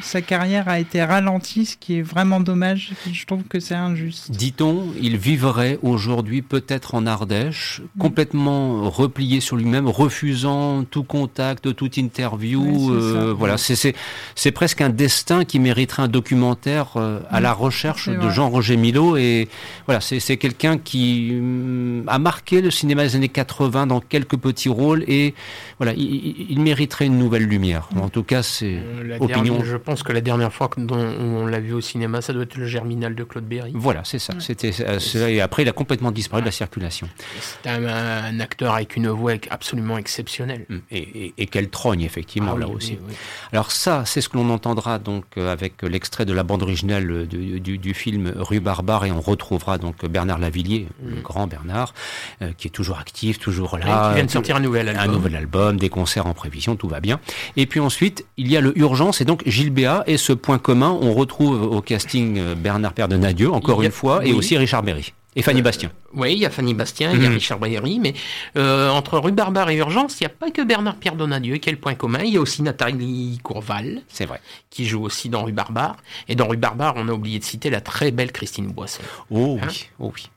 sa 0.00 0.20
carrière 0.22 0.68
a 0.68 0.78
été 0.78 1.02
ralentie, 1.02 1.66
ce 1.66 1.76
qui 1.76 1.98
est 1.98 2.02
vraiment 2.02 2.40
dommage. 2.40 2.92
Je 3.10 3.24
trouve 3.26 3.42
que 3.44 3.58
c'est 3.58 3.74
injuste. 3.74 4.30
Dit-on, 4.30 4.86
il 5.00 5.16
vivrait 5.16 5.78
aujourd'hui 5.82 6.40
peut-être 6.40 6.94
en 6.94 7.06
Ardèche, 7.06 7.82
complètement 7.98 8.88
replié 8.88 9.40
sur 9.40 9.56
lui-même, 9.56 9.88
refusant 9.88 10.84
tout 10.84 11.02
contact, 11.02 11.74
toute 11.74 11.96
interview. 11.96 12.92
Euh, 12.92 13.34
voilà, 13.36 13.56
c'est 13.58 14.52
presque 14.52 14.80
un 14.80 14.90
destin 14.90 15.44
qui 15.44 15.58
mériterait 15.58 16.02
un 16.02 16.08
documentaire 16.08 16.92
euh, 16.96 17.20
à 17.30 17.40
la 17.40 17.52
recherche 17.52 18.08
de. 18.08 18.30
Jean-Roger 18.32 18.76
Milo. 18.76 19.16
Et 19.16 19.48
voilà, 19.86 20.00
c'est 20.00 20.36
quelqu'un 20.36 20.78
qui 20.78 21.30
hum, 21.32 22.04
a 22.06 22.18
marqué 22.18 22.60
le 22.62 22.70
cinéma 22.70 23.02
des 23.02 23.16
années 23.16 23.28
80 23.28 23.88
dans 23.88 24.00
quelques 24.00 24.36
petits 24.36 24.68
rôles 24.68 25.04
et 25.08 25.34
voilà, 25.78 25.92
il, 25.96 26.60
mériterait 26.60 27.06
une 27.06 27.18
nouvelle 27.18 27.44
lumière. 27.44 27.88
En 27.96 28.08
tout 28.08 28.22
cas, 28.22 28.42
c'est 28.42 28.80
Euh, 29.02 29.18
opinion. 29.20 29.62
Je 29.72 29.76
pense 29.76 30.02
que 30.02 30.12
la 30.12 30.20
dernière 30.20 30.52
fois 30.52 30.68
que- 30.68 30.80
dont 30.80 30.96
on 30.98 31.46
l'a 31.46 31.58
vu 31.60 31.72
au 31.72 31.80
cinéma, 31.80 32.20
ça 32.22 32.32
doit 32.32 32.44
être 32.44 32.56
le 32.56 32.66
Germinal 32.66 33.14
de 33.14 33.24
Claude 33.24 33.44
Berry. 33.44 33.72
Voilà, 33.74 34.02
c'est 34.04 34.18
ça. 34.18 34.34
C'était 34.38 34.70
euh, 34.80 34.98
et 35.28 35.40
après 35.40 35.62
il 35.62 35.68
a 35.68 35.72
complètement 35.72 36.10
disparu 36.12 36.42
de 36.42 36.46
la 36.46 36.52
circulation. 36.52 37.08
C'est 37.40 37.68
un, 37.70 37.84
un 37.86 38.38
acteur 38.40 38.74
avec 38.74 38.94
une 38.96 39.08
voix 39.08 39.32
absolument 39.50 39.98
exceptionnelle. 39.98 40.66
Hum, 40.70 40.80
Et, 40.90 40.98
et- 41.26 41.34
et 41.38 41.46
quelle 41.46 41.70
trogne 41.70 42.02
effectivement 42.02 42.52
Ah 42.56 42.60
là 42.60 42.66
oui, 42.68 42.74
aussi. 42.76 42.92
oui, 43.00 43.06
oui. 43.10 43.14
Alors 43.52 43.72
ça, 43.72 44.04
c'est 44.04 44.20
ce 44.20 44.28
que 44.28 44.36
l'on 44.36 44.50
entendra 44.50 44.98
donc 44.98 45.24
euh, 45.38 45.50
avec 45.52 45.82
l'extrait 45.82 46.24
de 46.26 46.32
la 46.32 46.42
bande 46.42 46.62
originale 46.62 47.10
euh, 47.10 47.26
du, 47.26 47.60
du- 47.60 47.78
du 47.78 47.94
film 47.94 48.32
Rue 48.36 48.60
Barbare 48.60 49.04
et 49.06 49.12
on 49.12 49.20
retrouvera 49.20 49.78
donc 49.78 50.04
Bernard 50.06 50.38
Lavillier, 50.38 50.86
le 51.04 51.20
grand 51.20 51.46
Bernard, 51.46 51.94
euh, 52.42 52.52
qui 52.58 52.68
est 52.68 52.70
toujours 52.70 52.98
actif, 52.98 53.38
toujours 53.38 53.78
là. 53.78 53.86
Mm. 53.86 54.08
qui 54.10 54.14
vient 54.16 54.24
de 54.26 54.30
sortir 54.30 54.56
un 54.56 54.60
nouvel 54.60 54.88
album. 54.88 55.04
un 55.04 55.12
nouvel 55.12 55.36
album, 55.36 55.76
des 55.78 55.88
concerts 55.88 56.26
en 56.26 56.34
prévision, 56.34 56.76
tout 56.76 56.88
va 56.88 57.00
bien. 57.00 57.20
Et 57.56 57.66
puis 57.66 57.80
ensuite, 57.80 58.24
il 58.36 58.50
y 58.50 58.56
a 58.56 58.60
le 58.60 58.76
Urgence 58.78 59.20
et 59.20 59.24
donc 59.24 59.42
Gilles 59.62 59.70
Béat 59.70 60.02
et 60.08 60.16
ce 60.16 60.32
point 60.32 60.58
commun, 60.58 60.96
on 61.00 61.14
retrouve 61.14 61.62
au 61.62 61.80
casting 61.80 62.36
euh, 62.36 62.54
Bernard 62.56 62.94
Père 62.94 63.06
de 63.06 63.16
Nadieu, 63.16 63.48
encore 63.52 63.80
a- 63.80 63.84
une 63.84 63.92
fois, 63.92 64.26
et 64.26 64.32
aussi 64.32 64.56
Richard 64.56 64.82
Berry. 64.82 65.12
Et 65.34 65.40
Fanny 65.40 65.62
Bastien. 65.62 65.90
Oui, 66.12 66.34
il 66.34 66.38
y 66.40 66.44
a 66.46 66.50
Fanny 66.50 66.74
Bastien, 66.74 67.10
il 67.12 67.22
y 67.22 67.24
a 67.24 67.28
Mhm. 67.30 67.34
Richard 67.36 67.58
Bayery, 67.58 67.98
mais 67.98 68.12
euh, 68.58 68.90
entre 68.90 69.18
Rue 69.18 69.32
Barbare 69.32 69.70
et 69.70 69.76
Urgence, 69.76 70.20
il 70.20 70.24
n'y 70.24 70.26
a 70.26 70.30
pas 70.30 70.50
que 70.50 70.60
Bernard 70.60 70.96
Pierre 70.96 71.14
Donadieu 71.14 71.56
qui 71.56 71.70
est 71.70 71.72
le 71.72 71.78
point 71.78 71.94
commun. 71.94 72.20
Il 72.22 72.34
y 72.34 72.36
a 72.36 72.40
aussi 72.40 72.62
Nathalie 72.62 73.40
Courval, 73.42 74.02
C'est 74.08 74.26
vrai. 74.26 74.40
qui 74.68 74.84
joue 74.84 75.02
aussi 75.02 75.30
dans 75.30 75.44
Rue 75.44 75.52
Barbare. 75.52 75.96
Et 76.28 76.34
dans 76.34 76.46
Rue 76.48 76.58
Barbare, 76.58 76.94
on 76.96 77.08
a 77.08 77.12
oublié 77.12 77.38
de 77.38 77.44
citer 77.44 77.70
la 77.70 77.80
très 77.80 78.10
belle 78.10 78.30
Christine 78.30 78.66
Boisson. 78.66 79.00
Oh 79.30 79.58
Hein 79.62 79.66
oui, 79.70 79.86
oh 80.00 80.12
oui. 80.14 80.28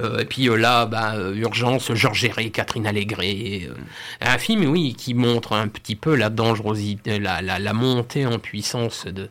Euh, 0.00 0.18
et 0.18 0.24
puis 0.26 0.50
euh, 0.50 0.56
là, 0.56 0.84
bah, 0.84 1.14
euh, 1.14 1.32
Urgence, 1.34 1.94
Georges 1.94 2.24
Héré, 2.24 2.50
Catherine 2.50 2.86
Allégré. 2.86 3.66
euh, 3.70 3.74
un 4.20 4.36
film, 4.36 4.64
oui, 4.66 4.94
qui 4.98 5.14
montre 5.14 5.54
un 5.54 5.68
petit 5.68 5.96
peu 5.96 6.14
la 6.14 6.28
dangerosité, 6.28 7.18
la, 7.20 7.40
la, 7.40 7.58
la 7.58 7.72
montée 7.72 8.26
en 8.26 8.38
puissance 8.38 9.06
de, 9.06 9.30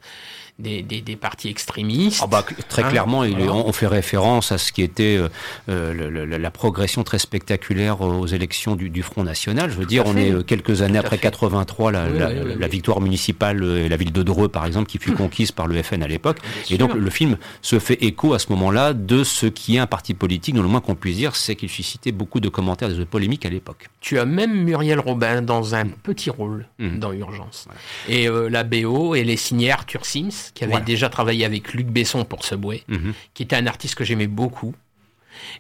des, 0.58 0.82
des, 0.84 1.01
des 1.01 1.16
partis 1.18 1.49
extrémistes. 1.49 2.22
Ah 2.24 2.28
bah, 2.28 2.45
très 2.70 2.84
Hein, 2.84 2.89
clairement, 2.89 3.26
voilà. 3.28 3.51
on 3.53 3.68
on 3.68 3.72
fait 3.74 3.88
référence 3.88 4.51
à 4.51 4.58
ce 4.58 4.72
qui 4.72 4.82
était 4.84 5.18
euh, 5.18 5.28
euh, 5.70 5.93
le- 5.93 6.10
le- 6.26 6.38
la 6.38 6.51
progression 6.51 7.03
très 7.03 7.20
spectaculaire 7.20 8.01
aux 8.01 8.26
élections 8.28 8.76
du, 8.76 8.89
du 8.89 9.01
Front 9.03 9.24
National. 9.24 9.70
Je 9.70 9.76
veux 9.76 9.86
dire, 9.86 10.03
on 10.06 10.16
est 10.16 10.32
euh, 10.32 10.43
quelques 10.43 10.82
années 10.82 10.97
après 10.99 11.18
fait. 11.18 11.24
83, 11.24 11.91
la, 11.91 12.06
Oui, 12.08 12.18
la, 12.20 12.28
oui, 12.30 12.34
oui, 12.45 12.53
la 12.58 12.66
oui. 12.68 12.72
victoire 12.72 13.01
municipale 13.01 13.64
et 13.64 13.89
la 13.89 13.97
ville 13.97 14.12
de 14.14 14.24
Dreux, 14.24 14.47
par 14.47 14.66
exemple, 14.66 14.88
qui 14.88 14.97
fut 14.97 15.12
conquise 15.14 15.51
par 15.51 15.68
le 15.68 15.82
FN 15.84 16.03
à 16.03 16.08
l'époque. 16.08 16.38
Et 16.70 16.78
donc 16.78 16.93
le 16.93 17.10
film 17.10 17.38
se 17.62 17.80
fait 17.80 18.01
écho 18.03 18.34
à 18.34 18.39
ce 18.39 18.47
moment-là 18.51 18.93
de 18.93 19.24
ce 19.24 19.47
qui 19.47 19.76
est 19.76 19.80
un 19.80 19.88
parti 19.88 20.14
politique, 20.14 20.56
dont 20.56 20.62
le 20.64 20.70
moins 20.70 20.82
qu'on 20.82 20.95
puisse 20.95 21.18
dire, 21.18 21.36
c'est 21.36 21.56
qu'il 21.56 21.70
suscitait 21.70 22.12
beaucoup 22.12 22.39
de 22.39 22.49
commentaires 22.49 22.89
et 22.89 22.93
de 22.95 23.03
polémiques 23.03 23.45
à 23.45 23.49
l'époque. 23.49 23.89
Tu 23.99 24.20
as 24.20 24.26
même 24.26 24.64
Muriel 24.64 24.99
Robin 24.99 25.41
dans 25.41 25.76
un 25.76 25.86
petit 25.88 26.30
rôle 26.30 26.68
Mhm. 26.80 26.99
dans 26.99 27.12
Urgence. 27.12 27.68
Et 28.08 28.28
euh, 28.28 28.49
la 28.49 28.64
BO, 28.64 29.16
elle 29.16 29.30
est 29.30 29.38
signée 29.38 29.72
Arthur 29.72 30.06
Sims, 30.06 30.45
qui 30.54 30.64
avait 30.64 30.72
Voilà. 30.74 30.86
déjà 30.86 31.10
travaillé 31.10 31.46
avec 31.46 31.74
Luc 31.74 31.88
Besson 31.88 32.24
pour 32.26 32.43
Subway, 32.46 32.84
Mhm. 32.88 33.14
qui 33.34 33.43
était 33.43 33.56
un 33.56 33.68
artiste 33.68 33.96
que 33.96 34.04
j'aimais 34.04 34.28
beaucoup. 34.28 34.74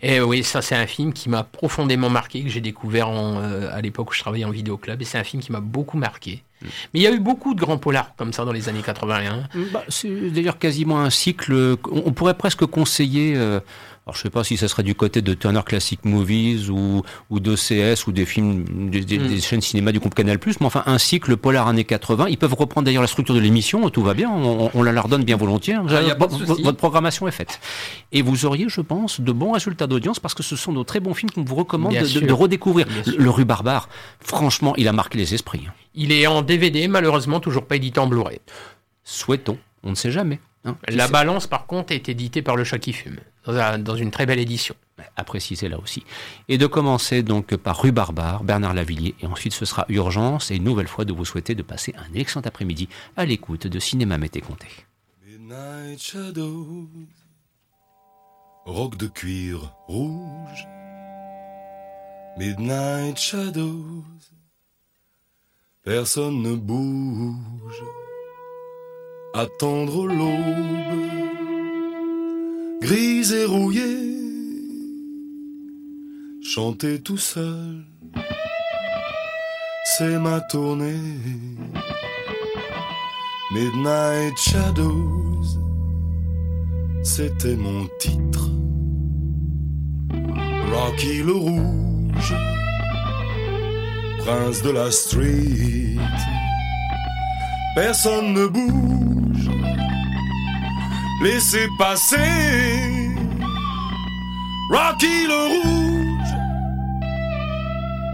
Et 0.01 0.21
oui, 0.21 0.43
ça 0.43 0.61
c'est 0.61 0.75
un 0.75 0.87
film 0.87 1.11
qui 1.11 1.27
m'a 1.29 1.43
profondément 1.43 2.09
marqué, 2.09 2.41
que 2.43 2.49
j'ai 2.49 2.61
découvert 2.61 3.09
en, 3.09 3.41
euh, 3.41 3.69
à 3.75 3.81
l'époque 3.81 4.11
où 4.11 4.13
je 4.13 4.21
travaillais 4.21 4.45
en 4.45 4.49
vidéoclub, 4.51 5.01
et 5.01 5.05
c'est 5.05 5.17
un 5.17 5.23
film 5.25 5.41
qui 5.43 5.51
m'a 5.51 5.59
beaucoup 5.59 5.97
marqué. 5.97 6.43
Mm. 6.61 6.65
Mais 6.93 6.99
il 7.01 7.03
y 7.03 7.07
a 7.07 7.11
eu 7.11 7.19
beaucoup 7.19 7.53
de 7.53 7.59
grands 7.59 7.77
polars 7.77 8.15
comme 8.15 8.31
ça 8.31 8.45
dans 8.45 8.53
les 8.53 8.69
années 8.69 8.81
81. 8.81 9.43
Bah, 9.73 9.83
c'est 9.89 10.29
d'ailleurs 10.31 10.57
quasiment 10.59 10.99
un 11.01 11.09
cycle. 11.09 11.51
euh, 11.53 11.75
On 11.91 12.03
on 12.05 12.11
pourrait 12.13 12.35
presque 12.37 12.65
conseiller. 12.65 13.33
euh, 13.35 13.59
alors 14.07 14.15
je 14.15 14.21
sais 14.21 14.29
pas 14.29 14.43
si 14.43 14.55
ça 14.55 14.67
serait 14.67 14.83
du 14.83 14.93
côté 14.93 15.23
de 15.23 15.33
Turner 15.33 15.61
Classic 15.65 16.03
Movies 16.05 16.69
ou 16.69 17.01
ou 17.31 17.39
d'OCS 17.39 18.05
ou 18.05 18.11
des 18.11 18.25
films 18.25 18.89
des, 18.91 19.01
des- 19.03 19.17
Mm. 19.17 19.27
des 19.27 19.41
chaînes 19.41 19.61
cinéma 19.61 19.91
du 19.91 19.99
groupe 19.99 20.13
Canal+. 20.13 20.37
Mais 20.45 20.65
enfin 20.67 20.83
un 20.85 20.99
cycle 20.99 21.35
polar 21.37 21.67
années 21.67 21.85
80. 21.85 22.27
Ils 22.29 22.37
peuvent 22.37 22.53
reprendre 22.53 22.85
d'ailleurs 22.85 23.01
la 23.01 23.07
structure 23.07 23.33
de 23.33 23.39
l'émission. 23.39 23.89
Tout 23.89 24.03
va 24.03 24.13
bien. 24.13 24.29
On, 24.29 24.69
on 24.73 24.83
la 24.83 24.91
leur 24.91 25.07
donne 25.07 25.23
bien 25.23 25.37
volontiers. 25.37 25.73
hein. 25.73 25.85
Ah, 25.89 26.01
votre 26.63 26.77
programmation 26.77 27.27
est 27.27 27.31
faite. 27.31 27.59
Et 28.11 28.21
vous 28.21 28.45
auriez, 28.45 28.67
je 28.69 28.81
pense, 28.81 29.21
de 29.21 29.31
bons 29.31 29.53
résultats 29.53 29.87
d'audience 29.87 30.19
parce 30.19 30.35
que 30.35 30.43
ce 30.43 30.55
sont 30.55 30.71
de 30.73 30.83
très 30.83 30.99
bons 30.99 31.15
films 31.15 31.31
qu'on 31.31 31.43
vous 31.43 31.55
recommande 31.55 31.93
de, 31.93 32.19
de- 32.27 32.33
redécouvrir. 32.33 32.85
Le, 33.07 33.17
le 33.23 33.29
Rue 33.31 33.45
Barbare, 33.45 33.89
franchement, 34.19 34.75
il 34.77 34.87
a 34.87 34.93
marqué 34.93 35.17
les 35.17 35.33
esprits. 35.33 35.63
hein. 35.67 35.73
Il 35.95 36.11
est 36.11 36.27
en 36.27 36.43
DVD, 36.43 36.87
malheureusement 36.87 37.39
toujours 37.39 37.65
pas 37.65 37.77
édité 37.77 37.99
en 37.99 38.05
Blu-ray. 38.07 38.39
Souhaitons. 39.03 39.57
On 39.83 39.91
ne 39.91 39.95
sait 39.95 40.11
jamais. 40.11 40.39
Hein. 40.65 40.77
La 40.89 41.07
balance, 41.07 41.47
par 41.47 41.65
contre, 41.67 41.93
est 41.93 42.09
éditée 42.09 42.41
par 42.41 42.55
Le 42.55 42.63
Chat 42.63 42.79
qui 42.79 42.91
fume, 42.93 43.19
dans, 43.45 43.55
un- 43.55 43.79
dans 43.79 43.95
une 43.95 44.11
très 44.11 44.25
belle 44.25 44.39
édition. 44.39 44.75
à 45.17 45.23
préciser 45.23 45.67
là 45.69 45.77
aussi. 45.77 46.03
Et 46.49 46.57
de 46.57 46.67
commencer 46.67 47.21
donc 47.23 47.55
par 47.57 47.81
Rue 47.81 47.91
Barbare, 47.91 48.43
Bernard 48.43 48.73
Lavillier, 48.73 49.13
et 49.21 49.25
ensuite 49.27 49.53
ce 49.53 49.65
sera 49.65 49.85
Urgence, 49.89 50.51
et 50.51 50.55
une 50.55 50.63
nouvelle 50.63 50.87
fois 50.87 51.05
de 51.05 51.13
vous 51.13 51.25
souhaiter 51.25 51.53
de 51.55 51.63
passer 51.63 51.93
un 51.97 52.13
excellent 52.17 52.41
après-midi 52.45 52.87
à 53.17 53.25
l'écoute 53.25 53.67
de 53.67 53.79
Cinéma 53.79 54.17
Mété 54.17 54.39
Comté. 54.41 54.67
Midnight 55.25 55.99
Shadows, 56.01 56.89
roc 58.65 58.97
de 58.97 59.07
cuir 59.07 59.73
rouge. 59.87 60.65
Midnight 62.37 63.17
Shadows, 63.17 64.03
personne 65.83 66.41
ne 66.41 66.55
bouge. 66.55 67.83
Attendre 69.37 70.07
l'aube, 70.07 71.09
grise 72.79 73.33
et 73.33 73.43
rouillée, 73.43 74.15
chanter 76.41 77.01
tout 77.01 77.17
seul, 77.17 77.83
c'est 79.97 80.17
ma 80.19 80.39
tournée. 80.39 81.01
Midnight 83.51 84.37
Shadows, 84.37 85.43
c'était 87.03 87.57
mon 87.57 87.87
titre. 87.99 88.49
Rocky 90.71 91.23
le 91.23 91.33
rouge, 91.33 92.35
prince 94.19 94.61
de 94.61 94.69
la 94.69 94.89
street. 94.91 95.97
Personne 97.75 98.31
ne 98.31 98.47
bouge, 98.47 99.49
laissez 101.21 101.67
passer. 101.77 102.15
Rocky 104.71 105.27
le 105.27 105.41
rouge, 105.51 106.35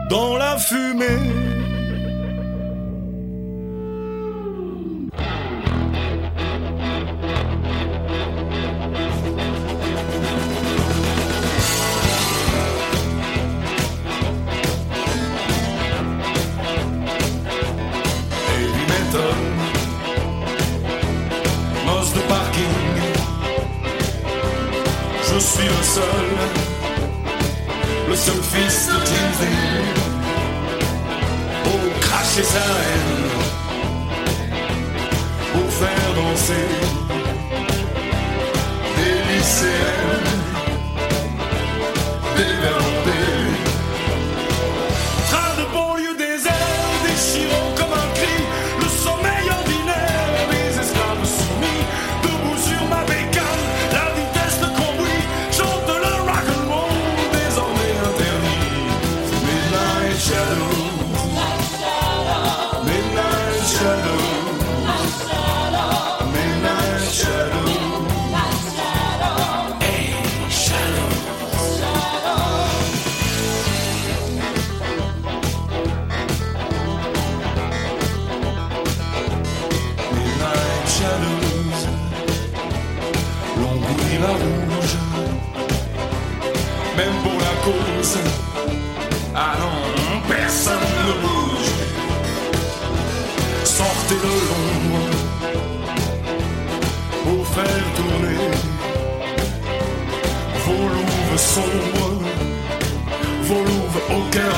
dans 0.10 0.36
la 0.38 0.58
fumée. 0.58 1.42
Suis 25.42 25.68
le 25.68 25.84
seul, 25.84 26.28
le 28.10 28.16
seul 28.16 28.42
fils 28.54 28.88
de 28.88 28.98
Tuesday. 29.10 29.58
Pour 31.64 32.00
cracher 32.00 32.44
sa 32.44 32.66
haine, 32.86 33.24
pour 35.54 35.68
faire 35.82 36.14
danser 36.16 36.68
des 38.98 39.34
lycéennes, 39.34 40.11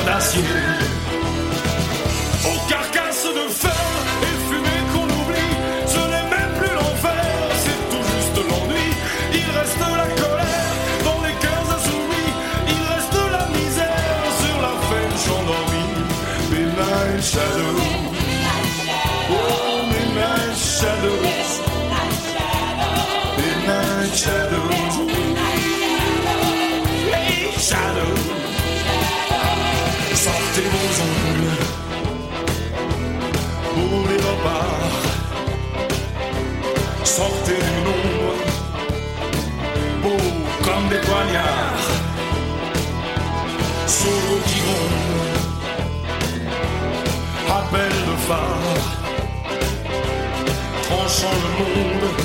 au 0.06 0.42
cœur 0.42 1.13
phare, 48.26 48.74
tranchant 50.82 51.36
le 51.58 51.64
monde. 51.64 52.23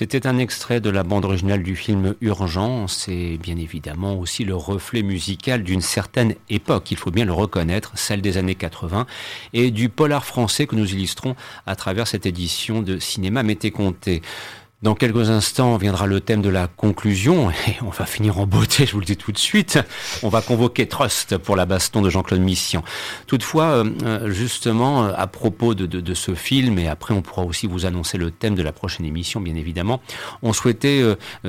C'était 0.00 0.26
un 0.26 0.38
extrait 0.38 0.80
de 0.80 0.88
la 0.88 1.02
bande 1.02 1.26
originale 1.26 1.62
du 1.62 1.76
film 1.76 2.14
Urgent. 2.22 2.88
C'est 2.88 3.36
bien 3.36 3.58
évidemment 3.58 4.18
aussi 4.18 4.46
le 4.46 4.54
reflet 4.54 5.02
musical 5.02 5.62
d'une 5.62 5.82
certaine 5.82 6.36
époque, 6.48 6.90
il 6.90 6.96
faut 6.96 7.10
bien 7.10 7.26
le 7.26 7.34
reconnaître, 7.34 7.92
celle 7.96 8.22
des 8.22 8.38
années 8.38 8.54
80, 8.54 9.04
et 9.52 9.70
du 9.70 9.90
polar 9.90 10.24
français 10.24 10.66
que 10.66 10.74
nous 10.74 10.90
illustrons 10.90 11.36
à 11.66 11.76
travers 11.76 12.06
cette 12.08 12.24
édition 12.24 12.80
de 12.80 12.98
Cinéma 12.98 13.42
Mété 13.42 13.72
Comté. 13.72 14.22
Dans 14.82 14.94
quelques 14.94 15.28
instants 15.28 15.76
viendra 15.76 16.06
le 16.06 16.22
thème 16.22 16.40
de 16.40 16.48
la 16.48 16.66
conclusion 16.66 17.50
et 17.50 17.76
on 17.82 17.90
va 17.90 18.06
finir 18.06 18.38
en 18.38 18.46
beauté, 18.46 18.86
je 18.86 18.92
vous 18.92 19.00
le 19.00 19.04
dis 19.04 19.18
tout 19.18 19.30
de 19.30 19.36
suite. 19.36 19.78
On 20.22 20.30
va 20.30 20.40
convoquer 20.40 20.88
Trust 20.88 21.36
pour 21.36 21.54
la 21.54 21.66
baston 21.66 22.00
de 22.00 22.08
Jean-Claude 22.08 22.40
Mission. 22.40 22.82
Toutefois, 23.26 23.64
euh, 23.64 23.84
euh, 24.04 24.30
justement, 24.30 25.04
euh, 25.04 25.12
à 25.14 25.26
propos 25.26 25.74
de, 25.74 25.84
de, 25.84 26.00
de, 26.00 26.14
ce 26.14 26.34
film, 26.34 26.78
et 26.78 26.88
après 26.88 27.12
on 27.12 27.20
pourra 27.20 27.42
aussi 27.42 27.66
vous 27.66 27.84
annoncer 27.84 28.16
le 28.16 28.30
thème 28.30 28.54
de 28.54 28.62
la 28.62 28.72
prochaine 28.72 29.04
émission, 29.04 29.42
bien 29.42 29.54
évidemment, 29.54 30.00
on 30.40 30.54
souhaitait 30.54 31.02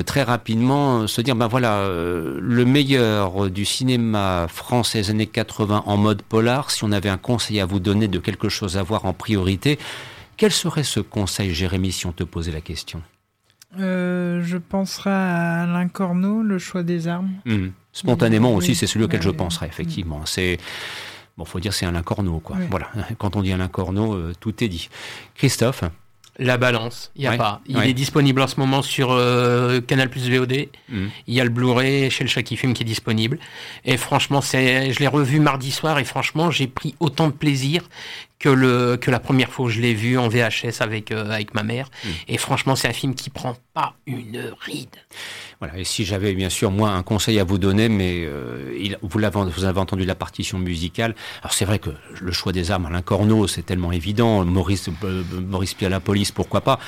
très 0.05 0.23
rapidement 0.23 1.07
se 1.07 1.21
dire, 1.21 1.37
ben 1.37 1.47
voilà, 1.47 1.87
le 1.87 2.65
meilleur 2.65 3.49
du 3.49 3.63
cinéma 3.63 4.47
français 4.49 5.09
années 5.09 5.25
80 5.25 5.83
en 5.85 5.95
mode 5.95 6.21
polar, 6.21 6.69
si 6.69 6.83
on 6.83 6.91
avait 6.91 7.07
un 7.07 7.17
conseil 7.17 7.61
à 7.61 7.65
vous 7.65 7.79
donner 7.79 8.09
de 8.09 8.19
quelque 8.19 8.49
chose 8.49 8.75
à 8.75 8.83
voir 8.83 9.05
en 9.05 9.13
priorité, 9.13 9.79
quel 10.35 10.51
serait 10.51 10.83
ce 10.83 10.99
conseil, 10.99 11.53
Jérémy, 11.53 11.93
si 11.93 12.05
on 12.07 12.11
te 12.11 12.25
posait 12.25 12.51
la 12.51 12.61
question? 12.61 13.01
Euh, 13.79 14.41
je 14.43 14.57
penserai 14.57 15.09
à 15.09 15.63
Alain 15.63 15.87
Corneau, 15.87 16.43
le 16.43 16.57
choix 16.59 16.83
des 16.83 17.07
armes. 17.07 17.31
Mmh. 17.45 17.67
Spontanément 17.93 18.53
aussi, 18.53 18.75
c'est 18.75 18.87
celui 18.87 19.05
auquel 19.05 19.21
je 19.21 19.29
penserai, 19.29 19.67
effectivement. 19.67 20.19
Mmh. 20.19 20.27
C'est. 20.27 20.57
Bon, 21.37 21.45
faut 21.45 21.59
dire 21.59 21.73
c'est 21.73 21.85
Alain 21.85 22.03
Corneau, 22.03 22.39
quoi. 22.39 22.57
Oui. 22.59 22.65
Voilà. 22.69 22.89
Quand 23.17 23.35
on 23.35 23.41
dit 23.41 23.53
Alain 23.53 23.69
Corneau, 23.69 24.13
euh, 24.13 24.33
tout 24.39 24.63
est 24.63 24.67
dit. 24.67 24.89
Christophe? 25.35 25.83
La 26.39 26.57
balance, 26.57 27.11
il 27.15 27.23
y 27.23 27.27
a 27.27 27.31
ouais, 27.31 27.37
pas. 27.37 27.61
Il 27.67 27.77
ouais. 27.77 27.89
est 27.89 27.93
disponible 27.93 28.41
en 28.41 28.47
ce 28.47 28.59
moment 28.59 28.81
sur 28.81 29.11
euh, 29.11 29.81
Canal 29.81 30.09
Plus 30.09 30.29
VOD. 30.29 30.69
Mm. 30.89 31.07
Il 31.27 31.33
y 31.33 31.41
a 31.41 31.43
le 31.43 31.49
Blu-ray 31.49 32.09
chez 32.09 32.23
le 32.23 32.29
Chaki 32.29 32.55
Film 32.55 32.73
qui 32.73 32.83
est 32.83 32.85
disponible. 32.85 33.37
Et 33.83 33.97
franchement, 33.97 34.39
c'est, 34.39 34.93
je 34.93 34.99
l'ai 34.99 35.07
revu 35.07 35.41
mardi 35.41 35.71
soir 35.71 35.99
et 35.99 36.05
franchement, 36.05 36.49
j'ai 36.49 36.67
pris 36.67 36.95
autant 36.99 37.27
de 37.27 37.33
plaisir 37.33 37.83
que 38.41 38.49
le 38.49 38.97
que 38.97 39.11
la 39.11 39.19
première 39.19 39.49
fois 39.49 39.67
où 39.67 39.69
je 39.69 39.79
l'ai 39.79 39.93
vu 39.93 40.17
en 40.17 40.27
VHS 40.27 40.81
avec 40.81 41.11
euh, 41.11 41.29
avec 41.29 41.53
ma 41.53 41.61
mère. 41.61 41.89
Mm. 42.03 42.09
Et 42.27 42.37
franchement, 42.37 42.75
c'est 42.75 42.87
un 42.87 42.93
film 42.93 43.13
qui 43.13 43.29
prend 43.29 43.55
pas 43.73 43.93
une 44.07 44.51
ride. 44.59 44.95
Voilà. 45.59 45.77
Et 45.77 45.83
si 45.83 46.03
j'avais 46.03 46.33
bien 46.33 46.49
sûr 46.49 46.71
moi 46.71 46.89
un 46.89 47.03
conseil 47.03 47.39
à 47.39 47.43
vous 47.43 47.59
donner, 47.59 47.87
mais 47.87 48.23
euh, 48.25 48.75
il, 48.77 48.97
vous 49.03 49.19
l'avez 49.19 49.39
vous 49.43 49.63
avez 49.63 49.79
entendu 49.79 50.05
la 50.05 50.15
partition 50.15 50.57
musicale. 50.57 51.15
Alors 51.43 51.53
c'est 51.53 51.65
vrai 51.65 51.77
que 51.77 51.91
le 52.19 52.31
choix 52.31 52.51
des 52.51 52.71
armes, 52.71 52.87
Alain 52.87 53.03
Corneau, 53.03 53.47
c'est 53.47 53.63
tellement 53.63 53.91
évident. 53.91 54.43
Maurice 54.43 54.89
euh, 55.03 55.23
Maurice 55.47 55.75
Piala 55.75 55.99
Police, 55.99 56.31
pourquoi 56.31 56.61
pas. 56.61 56.79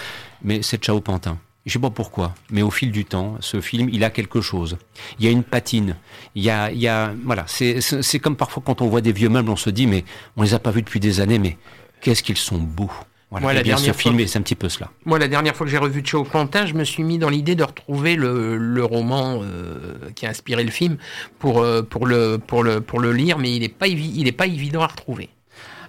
Mais 0.41 0.63
c'est 0.63 0.83
Ciao 0.83 0.99
Pantin. 1.01 1.37
Je 1.65 1.71
sais 1.73 1.79
pas 1.79 1.89
pourquoi, 1.89 2.35
mais 2.51 2.61
au 2.61 2.69
fil 2.71 2.91
du 2.91 3.05
temps, 3.05 3.37
ce 3.39 3.61
film, 3.61 3.87
il 3.91 4.03
a 4.03 4.09
quelque 4.09 4.41
chose. 4.41 4.77
Il 5.17 5.25
y 5.25 5.29
a 5.29 5.31
une 5.31 5.43
patine. 5.43 5.95
Il 6.35 6.43
y 6.43 6.49
a, 6.49 6.69
il 6.71 6.77
y 6.79 6.89
a, 6.89 7.13
voilà, 7.25 7.45
c'est, 7.47 7.79
comme 8.19 8.35
parfois 8.35 8.61
quand 8.65 8.81
on 8.81 8.87
voit 8.89 8.99
des 9.01 9.13
vieux 9.13 9.29
meubles, 9.29 9.49
on 9.49 9.55
se 9.55 9.69
dit, 9.69 9.87
mais 9.87 10.03
on 10.35 10.43
les 10.43 10.53
a 10.53 10.59
pas 10.59 10.71
vus 10.71 10.81
depuis 10.81 10.99
des 10.99 11.21
années, 11.21 11.39
mais 11.39 11.57
qu'est-ce 12.01 12.21
qu'ils 12.21 12.35
sont 12.37 12.57
beaux. 12.57 12.91
Voilà, 13.31 13.45
Moi, 13.45 13.53
la 13.53 13.63
bien 13.63 13.75
dernière 13.77 13.95
ce 13.95 13.99
film, 13.99 14.17
fois- 14.19 14.27
c'est 14.27 14.37
un 14.39 14.41
petit 14.43 14.55
peu 14.55 14.67
cela. 14.69 14.91
Moi, 15.05 15.17
la 15.19 15.27
dernière 15.29 15.55
fois 15.55 15.65
que 15.65 15.71
j'ai 15.71 15.77
revu 15.79 16.01
Ciao 16.01 16.23
Pantin, 16.23 16.65
je 16.67 16.73
me 16.73 16.83
suis 16.83 17.01
mis 17.01 17.17
dans 17.17 17.29
l'idée 17.29 17.55
de 17.55 17.63
retrouver 17.63 18.15
le, 18.15 18.57
le 18.57 18.83
roman 18.85 19.39
euh, 19.41 19.95
qui 20.15 20.25
a 20.27 20.29
inspiré 20.29 20.63
le 20.63 20.69
film 20.69 20.97
pour, 21.39 21.61
euh, 21.61 21.81
pour, 21.81 22.05
le, 22.05 22.37
pour, 22.45 22.63
le, 22.63 22.81
pour 22.81 22.99
le 22.99 23.11
lire, 23.13 23.39
mais 23.39 23.55
il 23.55 23.61
n'est 23.61 23.69
pas, 23.69 23.87
il 23.87 24.27
est 24.27 24.31
pas 24.33 24.45
évident 24.47 24.81
à 24.81 24.87
retrouver. 24.87 25.29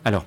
Alors, 0.06 0.26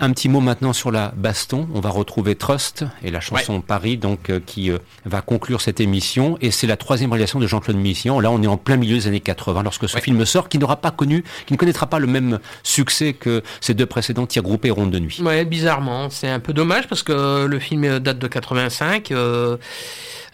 un 0.00 0.12
petit 0.12 0.28
mot 0.28 0.40
maintenant 0.40 0.74
sur 0.74 0.90
la 0.90 1.12
baston. 1.16 1.66
On 1.74 1.80
va 1.80 1.88
retrouver 1.88 2.34
Trust 2.34 2.84
et 3.02 3.10
la 3.10 3.20
chanson 3.20 3.62
Paris, 3.62 3.96
donc 3.96 4.28
euh, 4.28 4.38
qui 4.44 4.70
euh, 4.70 4.76
va 5.06 5.22
conclure 5.22 5.62
cette 5.62 5.80
émission. 5.80 6.36
Et 6.42 6.50
c'est 6.50 6.66
la 6.66 6.76
troisième 6.76 7.10
réalisation 7.10 7.40
de 7.40 7.46
Jean-Claude 7.46 7.76
Mission. 7.76 8.20
Là, 8.20 8.30
on 8.30 8.42
est 8.42 8.46
en 8.46 8.58
plein 8.58 8.76
milieu 8.76 8.96
des 8.96 9.06
années 9.06 9.20
80 9.20 9.62
lorsque 9.62 9.88
ce 9.88 9.94
Ouais. 9.96 10.02
film 10.02 10.24
sort, 10.26 10.48
qui 10.50 10.58
n'aura 10.58 10.76
pas 10.76 10.90
connu, 10.90 11.24
qui 11.46 11.54
ne 11.54 11.58
connaîtra 11.58 11.86
pas 11.86 11.98
le 11.98 12.06
même 12.06 12.38
succès 12.62 13.14
que 13.14 13.42
ses 13.62 13.72
deux 13.72 13.86
précédents 13.86 14.26
tirs 14.26 14.42
groupés 14.42 14.68
et 14.68 14.72
rondes 14.72 14.90
de 14.90 14.98
nuit. 14.98 15.20
Ouais, 15.22 15.44
bizarrement, 15.46 16.10
c'est 16.10 16.28
un 16.28 16.40
peu 16.40 16.52
dommage 16.52 16.86
parce 16.88 17.02
que 17.02 17.46
le 17.46 17.58
film 17.58 18.00
date 18.00 18.18
de 18.18 18.26
85. 18.28 19.10
euh, 19.10 19.56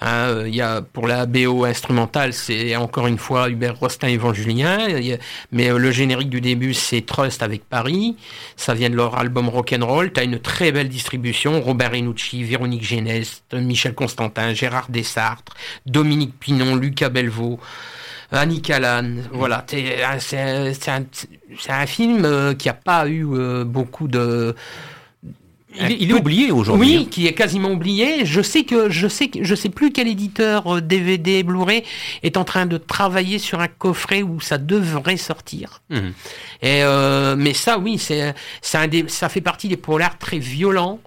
hein, 0.01 0.29
euh, 0.29 0.49
Il 0.49 0.55
y 0.55 0.61
a 0.61 0.81
pour 0.83 1.07
la 1.07 1.27
BO 1.27 1.65
instrumentale, 1.65 2.33
c'est 2.33 2.75
encore 2.77 3.07
une 3.07 3.19
fois 3.19 3.49
Hubert 3.51 3.77
Rostin 3.79 4.09
et 4.09 4.17
Van 4.17 4.33
Julien. 4.35 4.79
A- 4.79 5.19
Mais 5.53 5.71
euh, 5.71 5.79
le 5.79 5.91
générique 5.91 6.31
du 6.31 6.41
début, 6.41 6.75
c'est 6.75 7.03
Trust 7.03 7.43
avec 7.43 7.65
Paris. 7.65 8.17
Ça 8.57 8.75
vient 8.75 8.91
de 8.91 8.97
leur 8.97 9.17
album 9.19 9.49
Rock'n'Roll. 9.49 10.13
T'as 10.13 10.25
une 10.25 10.39
très 10.39 10.73
belle 10.73 10.89
distribution. 10.89 11.61
Robert 11.61 11.93
Renucci, 11.93 12.43
Véronique 12.45 12.85
Genest, 12.85 13.45
Michel 13.53 13.95
Constantin, 13.95 14.53
Gérard 14.55 14.87
Dessartres, 14.91 15.55
Dominique 15.87 16.39
Pinon, 16.39 16.77
Lucas 16.77 17.09
Belvaux. 17.09 17.59
Annie 18.33 18.63
Callan, 18.63 19.17
voilà, 19.33 19.65
t'es- 19.67 19.97
c'est 20.21 20.39
un, 20.39 20.73
c'est 20.73 20.89
un- 20.93 21.05
un 21.69 21.87
film 21.87 22.25
euh, 22.25 22.55
qui 22.55 22.69
a 22.69 22.75
pas 22.75 23.09
eu 23.09 23.27
euh, 23.33 23.65
beaucoup 23.65 24.07
de, 24.07 24.55
Il, 25.75 25.93
est- 25.93 25.97
il 26.01 26.11
est 26.11 26.15
oublié 26.15 26.51
aujourd'hui. 26.51 26.97
oui, 26.99 27.07
qui 27.11 27.27
est 27.27 27.33
quasiment 27.33 27.71
oublié. 27.71 28.25
Je 28.25 28.41
sais 28.43 28.65
que 28.65 28.91
je 28.91 29.07
sais 29.07 29.29
que 29.29 29.45
je 29.45 29.55
sais 29.55 29.69
plus 29.69 29.93
quel 29.93 30.09
éditeur 30.09 30.77
euh, 30.77 30.81
DVD 30.81 31.43
Blu-ray 31.43 31.85
est 32.23 32.37
en 32.37 32.45
train 32.45 32.67
de 32.67 32.77
travailler 32.77 33.39
sur 33.39 33.61
un 33.61 33.69
coffret 33.69 34.23
où 34.23 34.41
ça 34.41 34.59
devrait 34.59 35.17
sortir. 35.17 35.81
Mhm. 35.91 36.13
Et 36.63 36.83
euh, 36.83 37.37
mais 37.37 37.55
ça, 37.55 37.79
oui, 37.79 37.99
c'est 37.99 38.35
c'est 38.63 38.79
un 38.79 38.89
des, 38.89 39.05
ça 39.09 39.29
fait 39.29 39.41
partie 39.41 39.69
des 39.69 39.77
polars 39.77 40.19
très 40.19 40.39
violents 40.39 40.99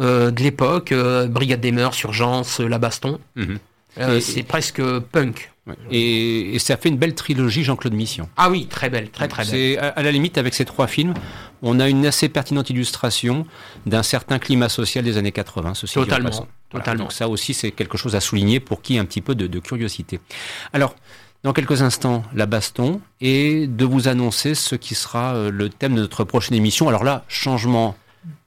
euh, 0.00 0.30
de 0.32 0.42
l'époque. 0.42 0.92
euh, 0.92 1.28
Brigade 1.28 1.60
des 1.60 1.72
mœurs, 1.72 2.00
Urgence, 2.02 2.60
euh, 2.60 2.66
La 2.68 2.78
Baston. 2.78 3.18
Mhm. 3.36 3.58
Euh, 3.98 4.20
c'est 4.20 4.42
presque 4.42 4.82
punk. 5.12 5.50
Ouais. 5.66 5.74
Et, 5.90 6.54
et 6.54 6.58
ça 6.58 6.76
fait 6.76 6.88
une 6.88 6.96
belle 6.96 7.14
trilogie 7.14 7.62
Jean-Claude 7.62 7.92
Mission. 7.92 8.28
Ah 8.36 8.48
oui, 8.50 8.66
très 8.66 8.88
belle, 8.88 9.10
très 9.10 9.28
très 9.28 9.44
belle. 9.44 9.78
À, 9.78 9.88
à 9.88 10.02
la 10.02 10.10
limite 10.10 10.38
avec 10.38 10.54
ces 10.54 10.64
trois 10.64 10.86
films, 10.86 11.14
on 11.62 11.78
a 11.78 11.88
une 11.88 12.06
assez 12.06 12.28
pertinente 12.28 12.70
illustration 12.70 13.46
d'un 13.84 14.02
certain 14.02 14.38
climat 14.38 14.68
social 14.68 15.04
des 15.04 15.18
années 15.18 15.32
80. 15.32 15.74
Ceci 15.74 15.94
Totalement. 15.94 16.30
Voilà, 16.30 16.46
totalement. 16.70 17.04
donc 17.04 17.12
ça 17.12 17.28
aussi 17.28 17.52
c'est 17.54 17.70
quelque 17.70 17.98
chose 17.98 18.14
à 18.16 18.20
souligner 18.20 18.60
pour 18.60 18.80
qui 18.80 18.98
un 18.98 19.04
petit 19.04 19.20
peu 19.20 19.34
de, 19.34 19.46
de 19.46 19.58
curiosité. 19.58 20.20
Alors. 20.72 20.94
Dans 21.44 21.52
quelques 21.52 21.82
instants, 21.82 22.24
la 22.34 22.46
baston 22.46 23.00
et 23.20 23.68
de 23.68 23.84
vous 23.84 24.08
annoncer 24.08 24.56
ce 24.56 24.74
qui 24.74 24.96
sera 24.96 25.36
euh, 25.36 25.52
le 25.52 25.68
thème 25.68 25.94
de 25.94 26.00
notre 26.00 26.24
prochaine 26.24 26.56
émission. 26.56 26.88
Alors 26.88 27.04
là, 27.04 27.24
changement 27.28 27.96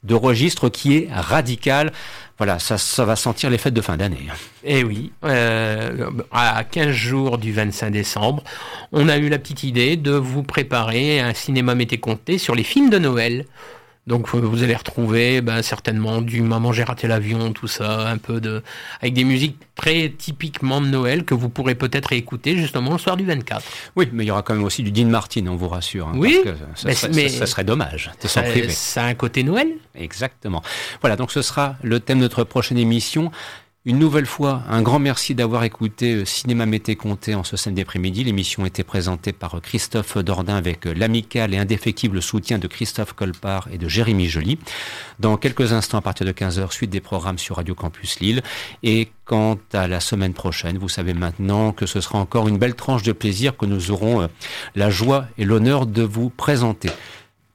de 0.03 0.15
registre 0.15 0.69
qui 0.69 0.97
est 0.97 1.09
radical. 1.11 1.91
Voilà, 2.37 2.57
ça, 2.57 3.05
va 3.05 3.15
sentir 3.15 3.51
les 3.51 3.59
fêtes 3.59 3.73
de 3.73 3.81
fin 3.81 3.97
d'année. 3.97 4.27
Eh 4.63 4.83
oui, 4.83 5.11
euh, 5.23 6.09
à 6.31 6.63
15 6.63 6.89
jours 6.89 7.37
du 7.37 7.53
25 7.53 7.91
décembre, 7.91 8.43
on 8.91 9.09
a 9.09 9.17
eu 9.17 9.29
la 9.29 9.37
petite 9.37 9.63
idée 9.63 9.95
de 9.95 10.11
vous 10.11 10.41
préparer 10.41 11.19
un 11.19 11.35
cinéma 11.35 11.75
mété 11.75 11.99
compté 11.99 12.39
sur 12.39 12.55
les 12.55 12.63
films 12.63 12.89
de 12.89 12.97
Noël. 12.97 13.45
Donc 14.07 14.27
vous 14.33 14.63
allez 14.63 14.75
retrouver 14.75 15.41
ben, 15.41 15.61
certainement 15.61 16.21
du 16.23 16.41
Maman 16.41 16.73
j'ai 16.73 16.83
raté 16.83 17.07
l'avion, 17.07 17.53
tout 17.53 17.67
ça, 17.67 18.09
un 18.09 18.17
peu 18.17 18.41
de 18.41 18.63
avec 18.99 19.13
des 19.13 19.23
musiques 19.23 19.57
très 19.75 20.09
typiquement 20.09 20.81
de 20.81 20.87
Noël 20.87 21.23
que 21.23 21.35
vous 21.35 21.49
pourrez 21.49 21.75
peut-être 21.75 22.11
écouter 22.11 22.57
justement 22.57 22.93
le 22.93 22.97
soir 22.97 23.15
du 23.15 23.25
24. 23.25 23.63
Oui, 23.95 24.09
mais 24.11 24.23
il 24.23 24.27
y 24.27 24.31
aura 24.31 24.41
quand 24.41 24.55
même 24.55 24.63
aussi 24.63 24.81
du 24.81 24.91
Dean 24.91 25.05
Martin, 25.07 25.45
on 25.47 25.55
vous 25.55 25.69
rassure. 25.69 26.07
hein, 26.07 26.13
Oui, 26.15 26.39
parce 26.43 26.57
que 26.57 26.63
ça, 26.75 26.87
mais- 26.87 26.93
serait, 26.95 27.11
mais- 27.13 27.29
ça- 27.29 27.37
ça 27.39 27.45
serait 27.45 27.63
dommage 27.63 28.11
de 28.23 28.27
s'en 28.27 28.41
priver. 28.41 28.69
ça 28.69 29.03
a 29.03 29.05
un 29.07 29.13
côté 29.13 29.43
Noël. 29.43 29.67
Exactement. 29.95 30.63
Voilà, 31.01 31.15
donc 31.15 31.31
ce 31.31 31.43
sera 31.43 31.75
le 31.83 31.99
thème 31.99 32.17
de 32.17 32.23
notre 32.23 32.43
prochaine 32.43 32.79
émission. 32.79 33.31
Une 33.83 33.97
nouvelle 33.97 34.27
fois, 34.27 34.61
un 34.69 34.83
grand 34.83 34.99
merci 34.99 35.33
d'avoir 35.33 35.63
écouté 35.63 36.13
euh, 36.13 36.23
Cinéma 36.23 36.67
Mété 36.67 36.95
Comté 36.95 37.33
en 37.33 37.43
ce 37.43 37.57
samedi 37.57 37.81
après-midi. 37.81 38.23
L'émission 38.23 38.63
été 38.63 38.83
présentée 38.83 39.33
par 39.33 39.55
euh, 39.55 39.59
Christophe 39.59 40.19
Dordain 40.19 40.55
avec 40.55 40.85
euh, 40.85 40.93
l'amical 40.93 41.51
et 41.55 41.57
indéfectible 41.57 42.21
soutien 42.21 42.59
de 42.59 42.67
Christophe 42.67 43.13
Colpart 43.13 43.69
et 43.71 43.79
de 43.79 43.87
Jérémy 43.87 44.27
Joly. 44.27 44.59
Dans 45.17 45.35
quelques 45.35 45.73
instants, 45.73 45.97
à 45.97 46.01
partir 46.01 46.27
de 46.27 46.31
15h, 46.31 46.71
suite 46.71 46.91
des 46.91 47.01
programmes 47.01 47.39
sur 47.39 47.55
Radio 47.55 47.73
Campus 47.73 48.19
Lille. 48.19 48.43
Et 48.83 49.09
quant 49.25 49.57
à 49.73 49.87
la 49.87 49.99
semaine 49.99 50.35
prochaine, 50.35 50.77
vous 50.77 50.89
savez 50.89 51.15
maintenant 51.15 51.71
que 51.71 51.87
ce 51.87 52.01
sera 52.01 52.19
encore 52.19 52.47
une 52.47 52.59
belle 52.59 52.75
tranche 52.75 53.01
de 53.01 53.13
plaisir 53.13 53.57
que 53.57 53.65
nous 53.65 53.89
aurons 53.89 54.29
la 54.75 54.91
joie 54.91 55.25
et 55.39 55.43
l'honneur 55.43 55.87
de 55.87 56.03
vous 56.03 56.29
présenter. 56.29 56.91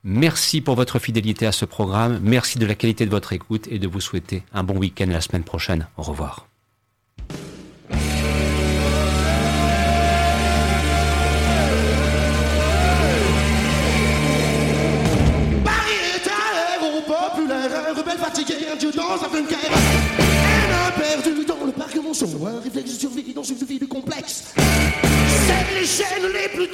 Merci 0.09 0.61
pour 0.61 0.75
votre 0.75 0.99
fidélité 0.99 1.45
à 1.47 1.51
ce 1.51 1.65
programme, 1.65 2.21
merci 2.23 2.57
de 2.57 2.65
la 2.65 2.75
qualité 2.75 3.05
de 3.05 3.11
votre 3.11 3.33
écoute 3.33 3.67
et 3.69 3.77
de 3.77 3.89
vous 3.89 3.99
souhaiter 3.99 4.41
un 4.53 4.63
bon 4.63 4.77
week-end 4.77 5.07
la 5.09 5.19
semaine 5.19 5.43
prochaine. 5.43 5.85
Au 5.97 6.03
revoir. 6.03 6.47
Réflexe 22.63 22.93
de 22.93 22.99
survie 22.99 23.33
dans 23.33 23.43
une 23.43 23.57
vie 23.57 23.79
de 23.79 23.85
complexe. 23.85 24.53
C'est 24.55 25.79
les 25.79 25.85
chaînes 25.85 26.31
les 26.33 26.47
plus 26.47 26.67